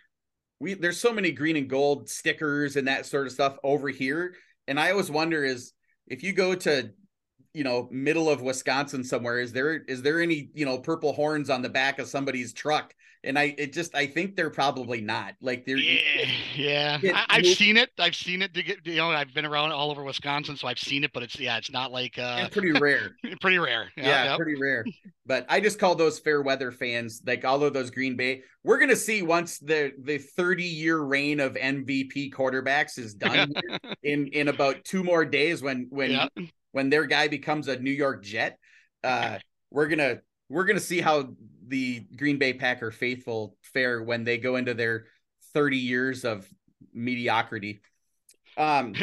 [0.64, 4.36] we there's so many green and gold stickers and that sort of stuff over here,
[4.68, 5.74] and I always wonder is
[6.07, 6.89] if you go to
[7.53, 11.49] you know middle of Wisconsin somewhere, is there is there any you know purple horns
[11.49, 12.95] on the back of somebody's truck?
[13.26, 16.99] And I it just I think they're probably not like they're Yeah, yeah.
[17.01, 17.89] it I, I've moved- seen it.
[17.97, 20.80] I've seen it to get you know, I've been around all over Wisconsin, so I've
[20.80, 23.15] seen it, but it's yeah, it's not like uh pretty rare.
[23.41, 23.89] pretty rare.
[23.95, 24.38] yeah, yep.
[24.38, 24.86] pretty rare.
[25.26, 28.41] But I just call those fair weather fans, like all of those Green Bay.
[28.65, 33.53] We're gonna see once the the 30 year reign of MVP quarterbacks is done
[34.03, 36.28] in in about two more days when when Yeah.
[36.74, 38.57] when their guy becomes a New York Jet.
[39.01, 39.39] Uh,
[39.71, 40.17] we're gonna
[40.49, 41.30] we're gonna see how
[41.74, 45.05] the Green Bay Packer faithful fare when they go into their
[45.53, 46.47] 30 years of
[46.93, 47.82] mediocrity.
[48.57, 48.93] Um,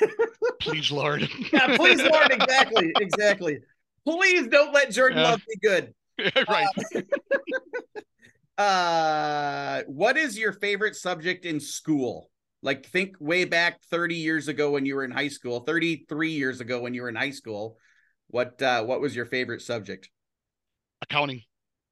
[0.62, 1.28] Please Lord.
[1.52, 3.58] yeah, please, Lord, exactly, exactly.
[4.06, 5.30] Please don't let Jordan Yeah.
[5.30, 5.94] Love be good.
[6.48, 6.66] right.
[8.58, 12.30] Uh, what is your favorite subject in school?
[12.62, 16.62] Like, think way back 30 years ago when you were in high school, 33 years
[16.62, 17.76] ago when you were in high school.
[18.28, 20.08] What uh, what was your favorite subject?
[21.02, 21.42] Accounting.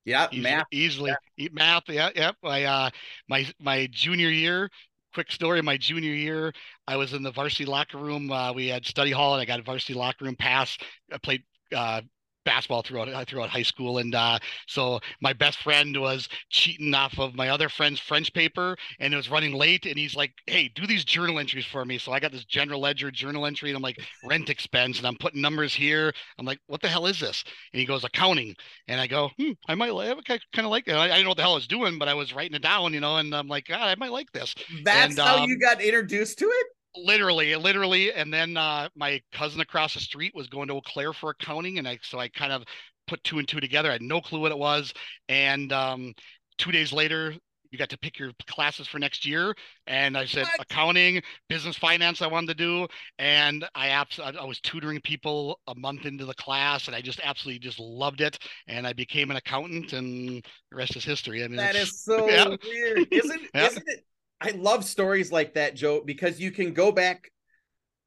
[0.05, 0.67] Yeah, Easily, math.
[0.71, 1.13] easily.
[1.39, 1.85] E- math.
[1.89, 2.33] Yeah, yeah.
[2.43, 2.91] My uh,
[3.29, 4.71] my my junior year.
[5.15, 5.63] Quick story.
[5.63, 6.53] My junior year,
[6.89, 8.31] I was in the varsity locker room.
[8.33, 10.77] Uh, we had study hall, and I got a varsity locker room pass.
[11.13, 11.45] I played
[11.75, 12.03] uh,
[12.45, 17.18] basketball throughout uh, throughout high school, and uh, so my best friend was cheating off
[17.18, 19.86] of my other friend's French paper, and it was running late.
[19.86, 22.80] And he's like, "Hey, do these journal entries for me." So I got this general
[22.80, 26.12] ledger journal entry, and I'm like, rent expense, and I'm putting numbers here.
[26.38, 28.55] I'm like, "What the hell is this?" And he goes, "Accounting."
[28.88, 30.92] And I go, hmm, I might like, I kind of like it.
[30.92, 32.62] I, I didn't know what the hell I was doing, but I was writing it
[32.62, 34.55] down, you know, and I'm like, God, I might like this.
[34.82, 36.66] That's and, how um, you got introduced to it.
[36.97, 38.12] Literally, literally.
[38.12, 41.78] And then uh, my cousin across the street was going to Eau Claire for accounting,
[41.78, 42.62] and I so I kind of
[43.07, 43.88] put two and two together.
[43.90, 44.92] I had no clue what it was,
[45.28, 46.14] and um,
[46.59, 47.34] two days later.
[47.70, 49.53] You got to pick your classes for next year,
[49.88, 50.61] and I said What?
[50.70, 52.22] accounting, business, finance.
[52.22, 52.86] I wanted to do,
[53.18, 57.18] and I abs- I was tutoring people a month into the class, and I just
[57.24, 58.38] absolutely just loved it,
[58.68, 61.42] and I became an accountant, and the rest is history.
[61.42, 62.55] I mean, That it's- so yeah.
[62.64, 63.66] weird, isn't Yeah.
[63.66, 64.05] isn't it?
[64.45, 67.30] I love stories like that, Joe, because you can go back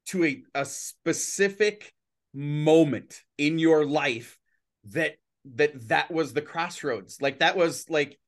[0.06, 1.92] to a, a specific
[2.32, 4.38] moment in your life
[4.90, 5.16] that
[5.56, 7.20] that that was the crossroads.
[7.20, 8.20] Like that was like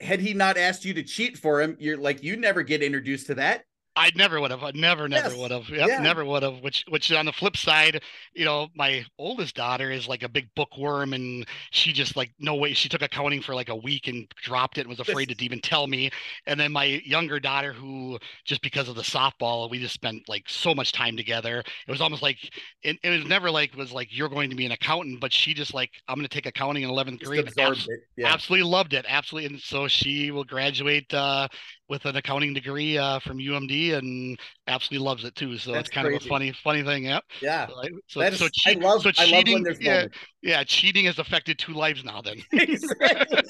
[0.00, 3.26] had he not asked you to cheat for him, you're like you never get introduced
[3.26, 3.64] to that.
[3.98, 4.62] I never would have.
[4.62, 5.38] I never, never Yes.
[5.38, 5.68] would have.
[5.70, 5.98] Yep, Yeah.
[6.00, 6.60] never would have.
[6.60, 8.02] Which, which on the flip side,
[8.34, 12.54] you know, my oldest daughter is like a big bookworm, and she just like no
[12.56, 12.74] way.
[12.74, 15.44] She took accounting for like a week and dropped it, and was afraid This- to
[15.46, 16.10] even tell me.
[16.46, 20.44] And then my younger daughter, who just because of the softball, we just spent like
[20.46, 21.60] so much time together.
[21.60, 22.38] It was almost like
[22.82, 25.54] it, it was never like was like you're going to be an accountant, but she
[25.54, 27.48] just like I'm going to take accounting in 11th grade.
[27.58, 27.88] Abs-
[28.18, 28.28] Yeah.
[28.32, 29.06] Absolutely loved it.
[29.08, 31.12] Absolutely, and so she will graduate.
[31.14, 31.48] uh
[31.88, 35.56] with an accounting degree uh, from UMD and absolutely loves it too.
[35.58, 37.04] So That's it's kind of a funny, funny thing.
[37.04, 37.20] Yeah.
[37.40, 37.66] Yeah.
[37.66, 40.06] So, so, so, I cheat, love so I love cheating, yeah,
[40.42, 42.20] yeah, cheating has affected two lives now.
[42.22, 42.42] Then.
[42.52, 43.42] exactly.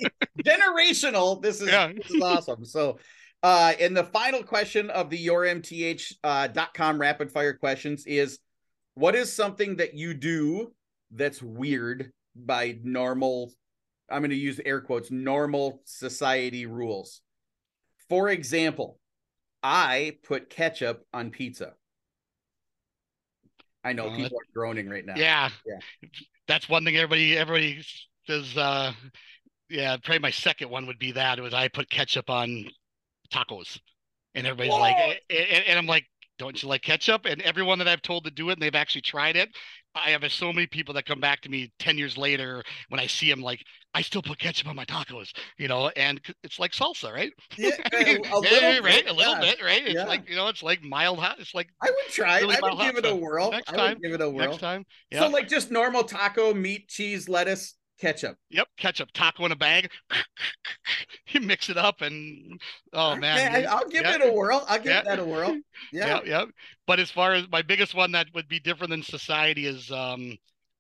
[0.45, 1.41] Generational.
[1.41, 1.93] This is Yeah.
[1.97, 2.65] this is awesome.
[2.65, 2.99] So
[3.43, 8.39] uh and the final question of the yourmth uh, dot com rapid fire questions is
[8.95, 10.73] what is something that you do
[11.11, 13.53] that's weird by normal
[14.11, 17.21] I'm going to use air quotes normal society rules.
[18.09, 18.99] For example,
[19.63, 21.75] I put ketchup on pizza.
[23.85, 25.15] I know Oh, people are groaning right now.
[25.17, 25.51] Yeah.
[25.65, 26.09] Yeah.
[26.49, 27.85] That's one thing everybody everybody
[28.27, 28.93] says uh
[29.69, 32.67] yeah, probably my second one would be that was I put ketchup on
[33.33, 33.79] tacos.
[34.35, 34.97] And everybody's like
[35.31, 36.05] and, and I'm like,
[36.39, 37.25] don't you like ketchup?
[37.25, 39.49] And everyone that I've told to do it and they've actually tried it,
[39.95, 43.07] I have so many people that come back to me 10 years later when I
[43.07, 43.65] see them like,
[43.95, 45.29] I still put ketchup on my tacos,
[45.59, 47.33] you know, and it's like salsa, right?
[47.57, 49.41] Yeah, a, a Yeah, little right, bit, a little yeah.
[49.41, 49.87] bit, right?
[49.87, 50.05] It's Yeah.
[50.05, 51.37] like, you know, it's like mild hot.
[51.41, 52.41] It's like I would try.
[52.41, 53.51] Really I would give it a whirl.
[53.53, 53.95] Next I time.
[53.95, 54.51] would give it a whirl.
[54.51, 54.85] next time.
[55.11, 55.21] Yeah.
[55.21, 58.37] So like just normal taco, meat, cheese, lettuce, ketchup.
[58.51, 59.91] Yep, ketchup, taco in a bag.
[61.29, 62.61] you mix it up, and
[62.93, 64.65] oh man, Okay, you- I, will give yeah, it a whirl.
[64.69, 65.03] I'll give Yeah.
[65.03, 65.57] that a whirl.
[65.93, 66.07] Yeah.
[66.07, 66.45] yeah, yeah.
[66.87, 70.37] But as far as my biggest one that would be different than society is, um,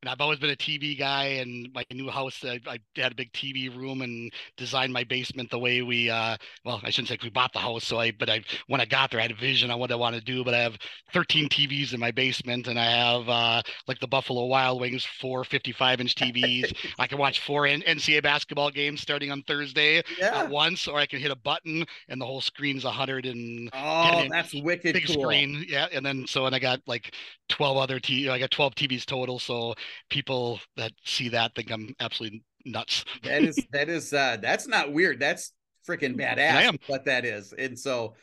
[0.06, 3.14] and I've always been a TV guy, and my new house, I, I had a
[3.16, 7.18] big TV room and designed my basement the way we, uh, well, I shouldn't say
[7.24, 9.34] we bought the house, so I, but I, when I got there, I had a
[9.34, 10.44] vision on what I want to do.
[10.44, 10.78] But I have
[11.12, 15.42] 13 TVs in my basement, and I have uh, like the Buffalo Wild Wings, four
[15.42, 16.72] 55 inch TVs.
[17.00, 20.42] I can watch four N- NCAA basketball games starting on Thursday Yeah.
[20.42, 24.24] at once, or I can hit a button and the whole screen's hundred and Oh,
[24.30, 25.24] that's wicked big cool.
[25.24, 25.64] screen.
[25.68, 27.12] Yeah, and then so and I got like
[27.48, 28.28] 12 other T.
[28.28, 29.38] I got 12 TVs total.
[29.38, 29.74] So
[30.10, 33.04] people that see that think I'm absolutely nuts.
[33.22, 35.20] That is that is uh that's not weird.
[35.20, 35.52] That's
[35.88, 36.38] freaking badass.
[36.38, 36.78] I am.
[36.86, 37.52] What that is.
[37.56, 38.14] And so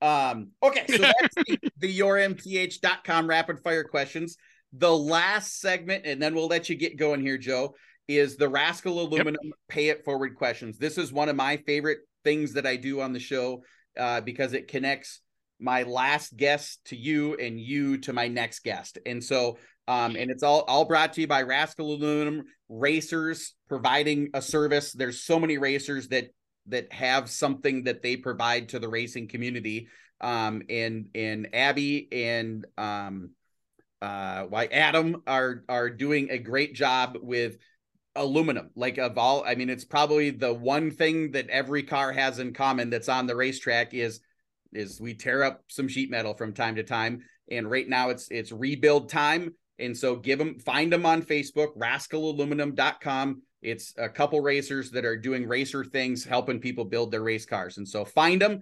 [0.00, 4.36] um okay, so that's the, the yourmth.com rapid fire questions.
[4.74, 7.74] The last segment, and then we'll let you get going here, Joe,
[8.08, 10.78] is the Rascal Aluminum pay it forward questions.
[10.78, 13.64] This is one of my favorite things that I do on the show
[13.98, 15.20] uh, because it connects
[15.60, 18.98] my last guest to you and you to my next guest.
[19.06, 19.58] And so
[19.88, 24.92] um, and it's all all brought to you by Rascal Aluminum Racers providing a service.
[24.92, 26.30] There's so many racers that
[26.66, 29.88] that have something that they provide to the racing community.
[30.20, 33.30] Um, and and Abby and um,
[34.00, 37.56] uh, why Adam are are doing a great job with
[38.14, 38.70] aluminum.
[38.76, 42.52] Like of all, I mean, it's probably the one thing that every car has in
[42.52, 44.20] common that's on the racetrack is
[44.72, 47.22] is we tear up some sheet metal from time to time.
[47.50, 49.54] And right now it's it's rebuild time.
[49.82, 53.42] And so give them find them on Facebook, rascalaluminum.com.
[53.60, 57.78] It's a couple racers that are doing racer things, helping people build their race cars.
[57.78, 58.60] And so find them.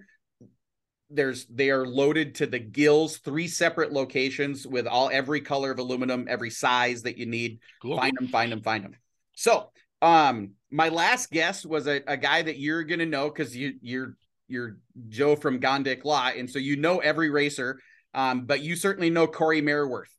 [1.09, 5.79] There's they are loaded to the gills, three separate locations with all every color of
[5.79, 7.59] aluminum, every size that you need.
[7.81, 7.97] Cool.
[7.97, 8.95] Find them, find them, find them.
[9.33, 13.73] So um my last guest was a, a guy that you're gonna know because you
[13.81, 14.15] you're
[14.47, 17.79] you're Joe from Gondik Law, and so you know every racer.
[18.13, 20.11] Um, but you certainly know Corey Merriworth.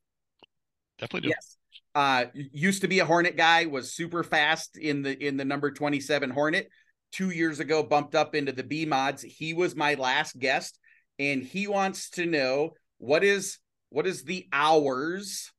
[1.02, 1.34] Definitely do.
[1.34, 1.56] Yes.
[1.96, 5.72] Uh, used to be a Hornet guy, was super fast in the in the number
[5.72, 6.68] 27 Hornet.
[7.10, 9.22] Two years ago, bumped up into the B mods.
[9.22, 10.78] He was my last guest,
[11.18, 13.58] and he wants to know what is
[13.90, 15.50] what is the hours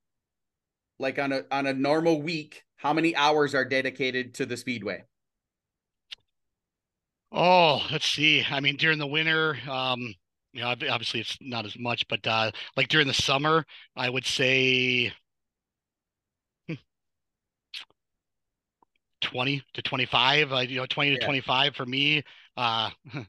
[0.98, 2.64] like on a on a normal week.
[2.78, 5.04] How many hours are dedicated to the speedway?
[7.34, 8.46] Oh, let's see.
[8.50, 10.16] I mean, during the winter, um,
[10.54, 13.66] you know, obviously it's not as much, but uh, like during the summer,
[13.96, 15.12] I would say
[19.24, 21.26] 20 to 25, uh, you know, 20 to Yeah.
[21.26, 22.24] 25 for me.
[22.56, 22.90] Uh,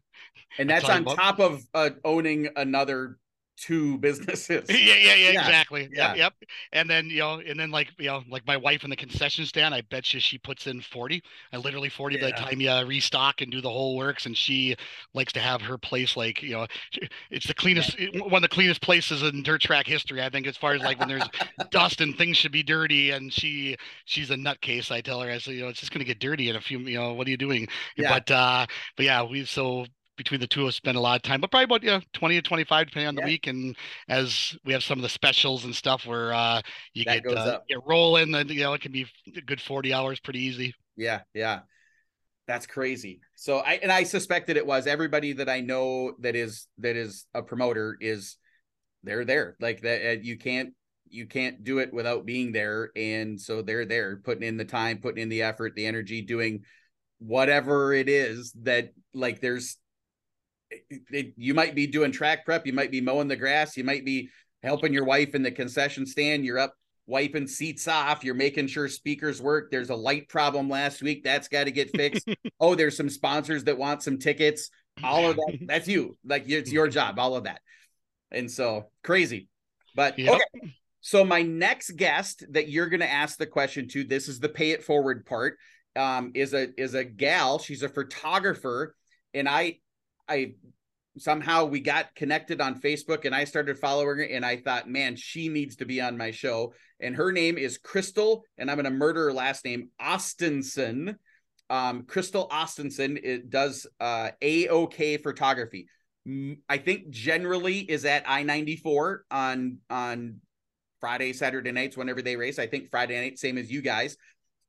[0.59, 3.19] And That's on top of uh, owning another
[3.57, 4.69] two businesses.
[4.71, 5.89] yeah, yeah, yeah, Yeah, exactly.
[5.91, 6.15] yeah.
[6.15, 6.35] Yep, yep.
[6.73, 9.47] And then, you know, and then like, you know, like my wife in the concession
[9.47, 11.23] stand, I bet you she puts in 40.
[11.53, 14.27] I literally 40 by the time you restock and do the whole works.
[14.27, 14.77] And she
[15.13, 16.67] likes to have her place like, you know,
[17.31, 20.57] it's the cleanest, one of the cleanest places in dirt track history, I think, as
[20.57, 21.29] far as like when there's
[21.71, 23.11] dust and things should be dirty.
[23.11, 24.91] And she, she's a nutcase.
[24.91, 26.61] I tell her, I say, you know, it's just going to get dirty in a
[26.61, 27.69] few, you know, what are you doing?
[27.97, 28.09] Yeah.
[28.09, 29.87] But, uh, but yeah, we, so
[30.17, 32.37] between the two of us spend a lot of time, but probably about yeah, 20
[32.37, 33.27] to 25 depending on the Yeah.
[33.27, 33.47] week.
[33.47, 33.77] And
[34.09, 36.61] as we have some of the specials and stuff where uh
[36.95, 39.07] you That get uh, get rolling and you know it can be
[39.37, 40.75] a good 40 hours pretty easy.
[40.97, 41.61] Yeah, yeah.
[42.47, 43.21] That's crazy.
[43.37, 47.27] So I and I suspected it was everybody that I know that is that is
[47.35, 48.37] a promoter is
[49.03, 49.57] they're there.
[49.61, 50.75] Like that uh, you can't
[51.09, 54.99] you can't do it without being there and so they're there putting in the time,
[54.99, 56.65] putting in the effort, the energy doing
[57.19, 59.79] whatever it is that like there's
[61.11, 64.05] it, you might be doing track prep, you might be mowing the grass, you might
[64.05, 64.29] be
[64.63, 66.75] helping your wife in the concession stand, you're up
[67.07, 69.71] wiping seats off, you're making sure speakers work.
[69.71, 72.29] There's a light problem last week, that's got to get fixed.
[72.61, 74.71] oh, there's some sponsors that want some tickets.
[75.03, 76.17] All of that, that's you.
[76.25, 77.61] Like it's your job, all of that.
[78.31, 79.49] And so crazy.
[79.95, 80.35] But Yep.
[80.35, 80.75] okay.
[81.01, 84.49] So my next guest that you're going to ask the question to, this is the
[84.49, 85.59] pay it forward part,
[85.97, 87.59] um, is a is a gal.
[87.59, 88.97] She's a photographer,
[89.33, 89.81] and I
[90.29, 90.55] I
[91.19, 95.17] somehow we got connected on Facebook and I started following her and I thought, man,
[95.17, 96.75] she needs to be on my show.
[97.01, 101.17] And her name is Crystal, and I'm to murder her last name, Austinson.
[101.71, 105.89] Um, Crystal Austinson it does uh, AOK photography.
[106.69, 110.41] I think generally is at I 94 on on
[111.01, 112.59] Friday, Saturday nights, whenever they race.
[112.59, 114.17] I think Friday night, same as you guys.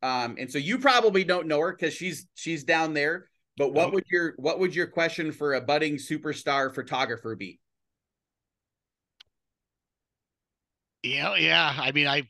[0.01, 3.29] Um, and so you probably don't know her because she's she's down there.
[3.57, 7.59] But what would your what would your question for a budding superstar photographer be?
[11.03, 11.73] Yeah, yeah.
[11.77, 12.23] I mean, I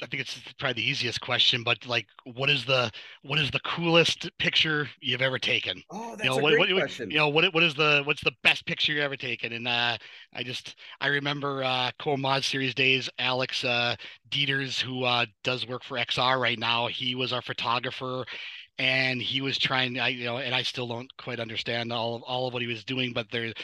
[0.00, 2.90] I think it's probably the easiest question, but like, what is the
[3.22, 5.82] what is the coolest picture you've ever taken?
[5.90, 7.10] Oh, that's you know, a what, great what, question.
[7.10, 9.52] You know, what what is the what's the best picture you've ever taken?
[9.52, 9.96] And uh,
[10.34, 13.10] I just I remember uh, Co-Mod Series days.
[13.18, 13.96] Alex uh,
[14.30, 18.24] Dieters, who uh, does work for XR right now, he was our photographer,
[18.78, 22.22] and he was trying I you know and I still don't quite understand all of
[22.22, 23.54] all of what he was doing but there's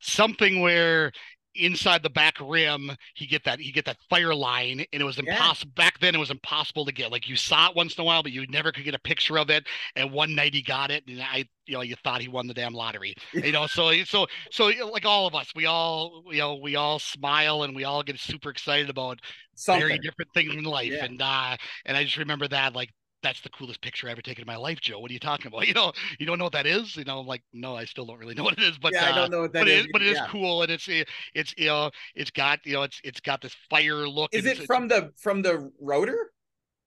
[0.00, 1.12] something where
[1.56, 5.18] inside the back rim he get that he get that fire line and it was
[5.18, 5.84] impossible yeah.
[5.84, 8.22] back then it was impossible to get like you saw it once in a while
[8.22, 9.66] but you never could get a picture of it
[9.96, 12.54] and one night he got it and I you know you thought he won the
[12.54, 16.54] damn lottery you know so so so like all of us we all you know
[16.54, 19.18] we all smile and we all get super excited about
[19.56, 19.88] Something.
[19.88, 21.04] very different things in life yeah.
[21.04, 22.90] and uh and I just remember that like
[23.22, 24.98] that's the coolest picture I ever taken in my life, Joe.
[24.98, 25.60] What are you talking about?
[25.70, 26.96] You know, you don't know what that is.
[26.96, 28.76] You know, I'm like no, I still don't really know what it is.
[28.78, 29.84] But yeah, uh, I don't know what that but is.
[29.84, 30.26] It, but it is yeah.
[30.28, 34.08] cool, and it's it's you know, it's got you know, it's it's got this fire
[34.08, 34.34] look.
[34.34, 36.32] Is it from the from the rotor?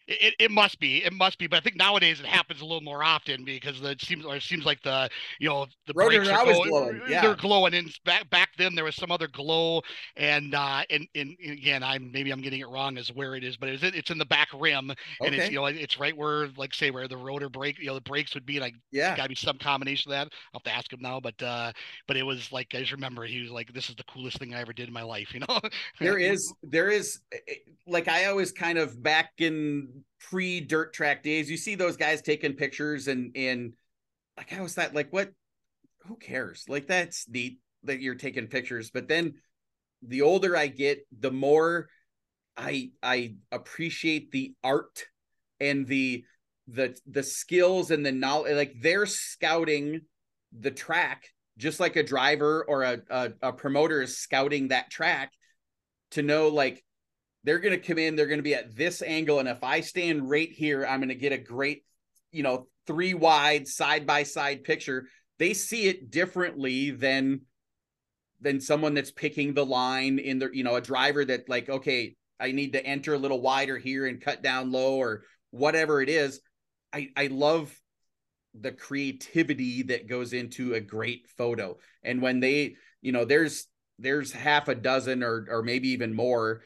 [0.06, 2.82] It, it must be it must be but i think nowadays it happens a little
[2.82, 6.44] more often because it seems or it seems like the you know the brakes are
[6.44, 7.22] glowing, glowing yeah.
[7.22, 9.82] they're glowing and back back then there was some other glow
[10.18, 13.56] and uh and, and again i'm maybe i'm getting it wrong as where it is
[13.56, 14.92] but it's it's in the back rim
[15.22, 17.96] and it's you know it's right where like say where the rotor brake you know
[17.96, 19.16] the brakes would be like yeah.
[19.16, 20.34] gotta be some combination of that.
[20.54, 21.72] I'll have to ask him now but uh
[22.10, 24.54] but it was like i just remember he was like this is the coolest thing
[24.54, 25.60] i ever did in my life you know?
[26.00, 27.54] There is there is eh, eh,
[27.88, 29.88] like i always kind of back in
[30.20, 33.74] pre dirt track days, you see those guys taking pictures and and
[34.38, 35.32] like I was thought like what
[36.06, 36.66] who cares?
[36.68, 38.92] Like that's neat that you're taking pictures.
[38.92, 39.36] But then
[40.02, 41.88] the older I get, the more
[42.58, 45.06] I I appreciate the art
[45.60, 46.24] and the
[46.68, 50.02] the the skills and the knowledge like they're scouting
[50.58, 51.28] the track
[51.58, 55.32] just like a driver or a, a, a promoter is scouting that track
[56.12, 56.84] to know like
[57.44, 59.40] they're going to come in, they're going to be at this angle.
[59.40, 61.84] And if I stand right here, I'm going to get a great,
[62.32, 65.08] you know, three wide side by side picture.
[65.40, 67.42] They see it differently than
[68.42, 72.16] than someone that's picking the line in the, you know, a driver that like, okay,
[72.40, 76.10] I need to enter a little wider here and cut down low or whatever it
[76.10, 76.42] is.
[76.92, 77.74] I, I love
[78.54, 81.78] the creativity that goes into a great photo.
[82.04, 83.68] And when they, you know, there's
[84.00, 86.64] there's half a dozen or or maybe even more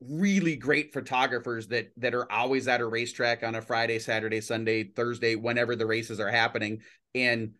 [0.00, 4.84] really great photographers that that are always at a racetrack on a Friday, Saturday, Sunday,
[4.84, 6.80] Thursday, whenever the races are happening.
[7.14, 7.52] And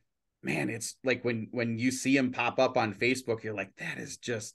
[0.42, 3.98] man, it's like when when you see them pop up on Facebook, you're like, that
[3.98, 4.54] is just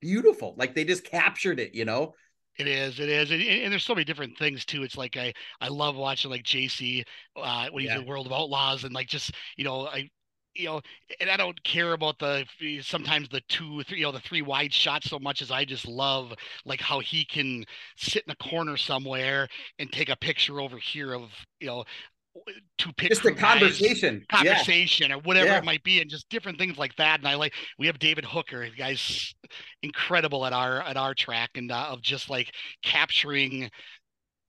[0.00, 0.54] beautiful.
[0.56, 2.14] Like they just captured it, you know.
[2.58, 4.82] It is, it is, and, and, there's so many different things too.
[4.82, 7.04] It's like I, I love watching like JC
[7.36, 7.98] uh, when he's yeah.
[7.98, 10.08] in World of Outlaws, and like just you know, I
[10.56, 10.80] you know,
[11.20, 12.44] and I don't care about the
[12.82, 15.86] sometimes the two, three, you know, the three wide shots so much as I just
[15.86, 16.32] love
[16.64, 17.64] like how he can
[17.96, 19.48] sit in a corner somewhere
[19.78, 21.30] and take a picture over here of
[21.60, 21.84] you know
[22.78, 25.16] to pick just a conversation conversation yeah.
[25.16, 25.58] or whatever yeah.
[25.58, 28.24] it might be and just different things like that and i like we have david
[28.24, 29.34] hooker guy's
[29.82, 32.52] incredible at our at our track and uh, of just like
[32.82, 33.70] capturing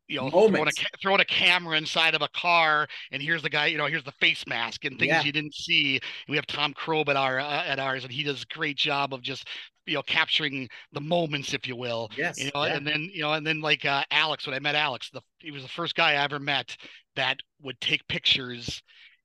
[0.07, 3.67] you know, throwing a, throwing a camera inside of a car, and here's the guy,
[3.67, 5.23] you know, here's the face mask and things yeah.
[5.23, 5.95] you didn't see.
[5.95, 8.77] And we have Tom Krob at our uh, at ours, and he does a great
[8.77, 9.47] job of just
[9.85, 12.09] you know capturing the moments, if you will.
[12.17, 12.39] Yes.
[12.39, 12.75] You know, yeah.
[12.75, 15.51] and then you know, and then like uh, Alex, when I met Alex, the he
[15.51, 16.75] was the first guy I ever met
[17.15, 18.81] that would take pictures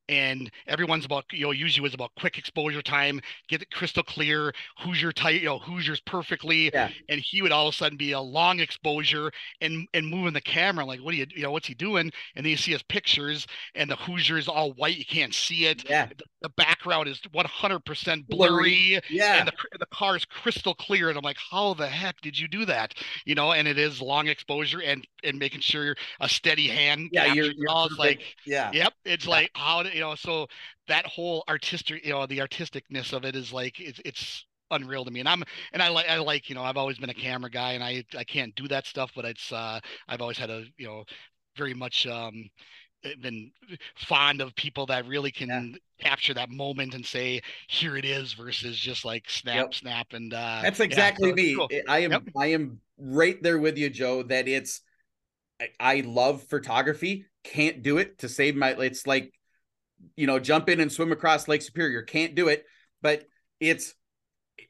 [0.09, 4.53] and everyone's about you know usually was about quick exposure time get it crystal clear
[4.79, 6.91] Hoosier tight you know Hoosiers perfectly yeah.
[7.09, 9.31] and he would all of a sudden be a long exposure
[9.61, 12.11] and and moving the camera like what do you you know what's he doing?
[12.35, 15.89] And then you see his pictures and the Hoosiers all white you can't see it.
[15.89, 16.07] Yeah.
[16.07, 19.39] The, the background is 100% blurry yeah.
[19.39, 22.49] and the, the car is crystal clear and I'm like how the heck did you
[22.49, 22.95] do that?
[23.25, 27.11] You know and it is long exposure and and making sure you're a steady hand
[27.13, 28.71] yeah you're, you're like yeah.
[28.73, 29.31] yep it's yeah.
[29.31, 30.47] like how to, you know so
[30.89, 35.11] that whole artistic you know the artisticness of it is like it's it's unreal to
[35.11, 37.51] me and i'm and i like i like you know i've always been a camera
[37.51, 39.79] guy and i i can't do that stuff but it's uh
[40.09, 41.05] i've always had a you know
[41.57, 42.49] very much um
[43.21, 43.51] been
[43.97, 46.09] fond of people that really can yeah.
[46.09, 49.75] capture that moment and say here it is versus just like snap yep.
[49.75, 51.69] snap and uh that's exactly yeah, so me cool.
[51.89, 52.23] i am yep.
[52.37, 54.83] i am right there with you joe that it's
[55.61, 59.33] I, I love photography can't do it to save my it's like
[60.17, 62.03] you know jump in and swim across lake superior.
[62.03, 62.65] Can't do it
[63.03, 63.25] but
[63.61, 63.95] it's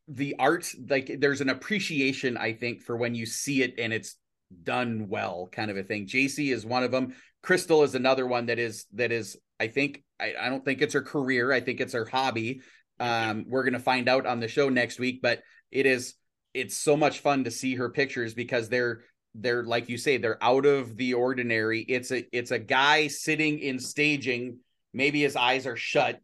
[0.09, 4.17] the art like there's an appreciation i think for when you see it and it's
[4.63, 6.07] done well kind of a thing.
[6.07, 7.15] Jc is one of them.
[7.43, 10.95] Crystal is another one that is that is i think i, I don't think it's
[10.95, 11.53] her career.
[11.53, 12.61] I think it's her hobby.
[13.01, 16.15] Um we're gonna find out on the show next week but it is
[16.53, 19.05] it's so much fun to see her pictures because they're
[19.35, 21.81] they're like you say they're out of the ordinary.
[21.81, 24.59] It's a it's a guy sitting in staging
[24.93, 26.21] maybe his eyes are shut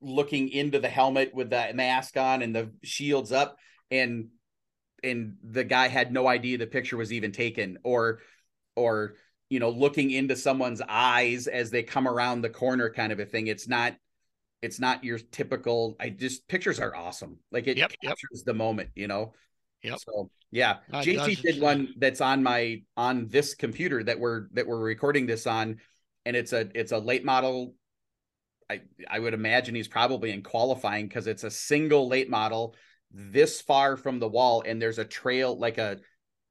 [0.00, 3.56] looking into the helmet with the mask on and the shields up
[3.90, 4.28] and
[5.02, 8.20] and the guy had no idea the picture was even taken or
[8.76, 9.14] or
[9.50, 13.26] you know looking into someone's eyes as they come around the corner kind of a
[13.26, 13.46] thing.
[13.46, 13.94] It's not
[14.60, 17.38] it's not your typical i just pictures are awesome.
[17.52, 18.44] Like it yep, captures yep.
[18.44, 19.34] the moment you know?
[19.82, 20.78] Yeah so yeah.
[20.92, 25.26] Uh, jt did one that's on my on this computer that we're that we're recording
[25.26, 25.78] this on
[26.24, 27.74] and it's a it's a late model
[28.70, 32.74] I, I would imagine he's probably in qualifying because it's a single late model
[33.10, 35.98] this far from the wall and there's a trail like a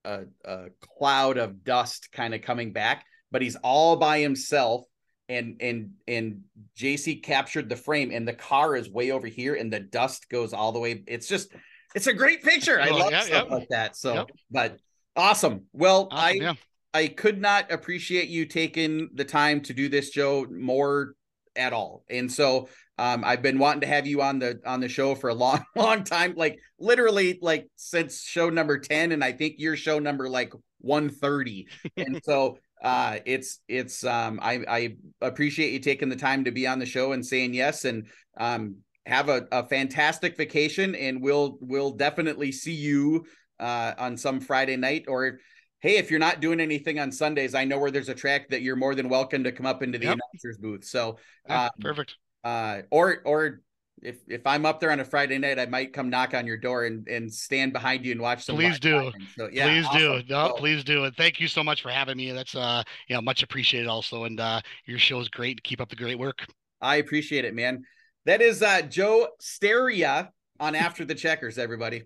[0.05, 0.65] a, a
[0.97, 4.85] cloud of dust kind of coming back but he's all by himself
[5.29, 6.41] and and and
[6.77, 10.53] JC captured the frame and the car is way over here and the dust goes
[10.53, 11.51] all the way it's just
[11.93, 13.55] it's a great picture I oh, love yeah, stuff yeah.
[13.55, 14.77] like that so but
[15.15, 16.57] awesome well awesome, I.
[16.93, 21.13] I could not appreciate you taking the time to do this Joe more
[21.57, 22.03] at all.
[22.09, 25.29] And so um, I've been wanting to have you on the on the show for
[25.29, 29.75] a long, long time, like literally like since show number 10, and I think your
[29.75, 31.67] show number like 130.
[31.97, 36.67] and so uh it's it's um I I appreciate you taking the time to be
[36.67, 38.07] on the show and saying yes and
[38.39, 38.77] um
[39.07, 43.25] have a, a fantastic vacation and we'll we'll definitely see you
[43.59, 45.39] uh on some Friday night or
[45.79, 48.61] hey, if you're not doing anything on Sundays, I know where there's a track that
[48.61, 50.17] you're more than welcome to come up into the yep.
[50.17, 50.85] announcers booth.
[50.85, 51.17] So
[51.47, 52.15] yeah, um, perfect.
[52.43, 53.61] Uh, or or
[54.01, 56.57] if if I'm up there on a Friday night, I might come knock on your
[56.57, 58.55] door and and stand behind you and watch some.
[58.55, 59.11] Please do.
[59.35, 59.99] So, yeah, please awesome.
[59.99, 60.23] do.
[60.29, 61.03] No, so, please do.
[61.05, 62.31] And thank you so much for having me.
[62.31, 64.25] That's uh, you know, much appreciated also.
[64.25, 65.63] And uh, your show is great.
[65.63, 66.45] Keep up the great work.
[66.79, 67.83] I appreciate it, man.
[68.25, 72.03] That is uh Joe Stariha on After the Checkers, everybody.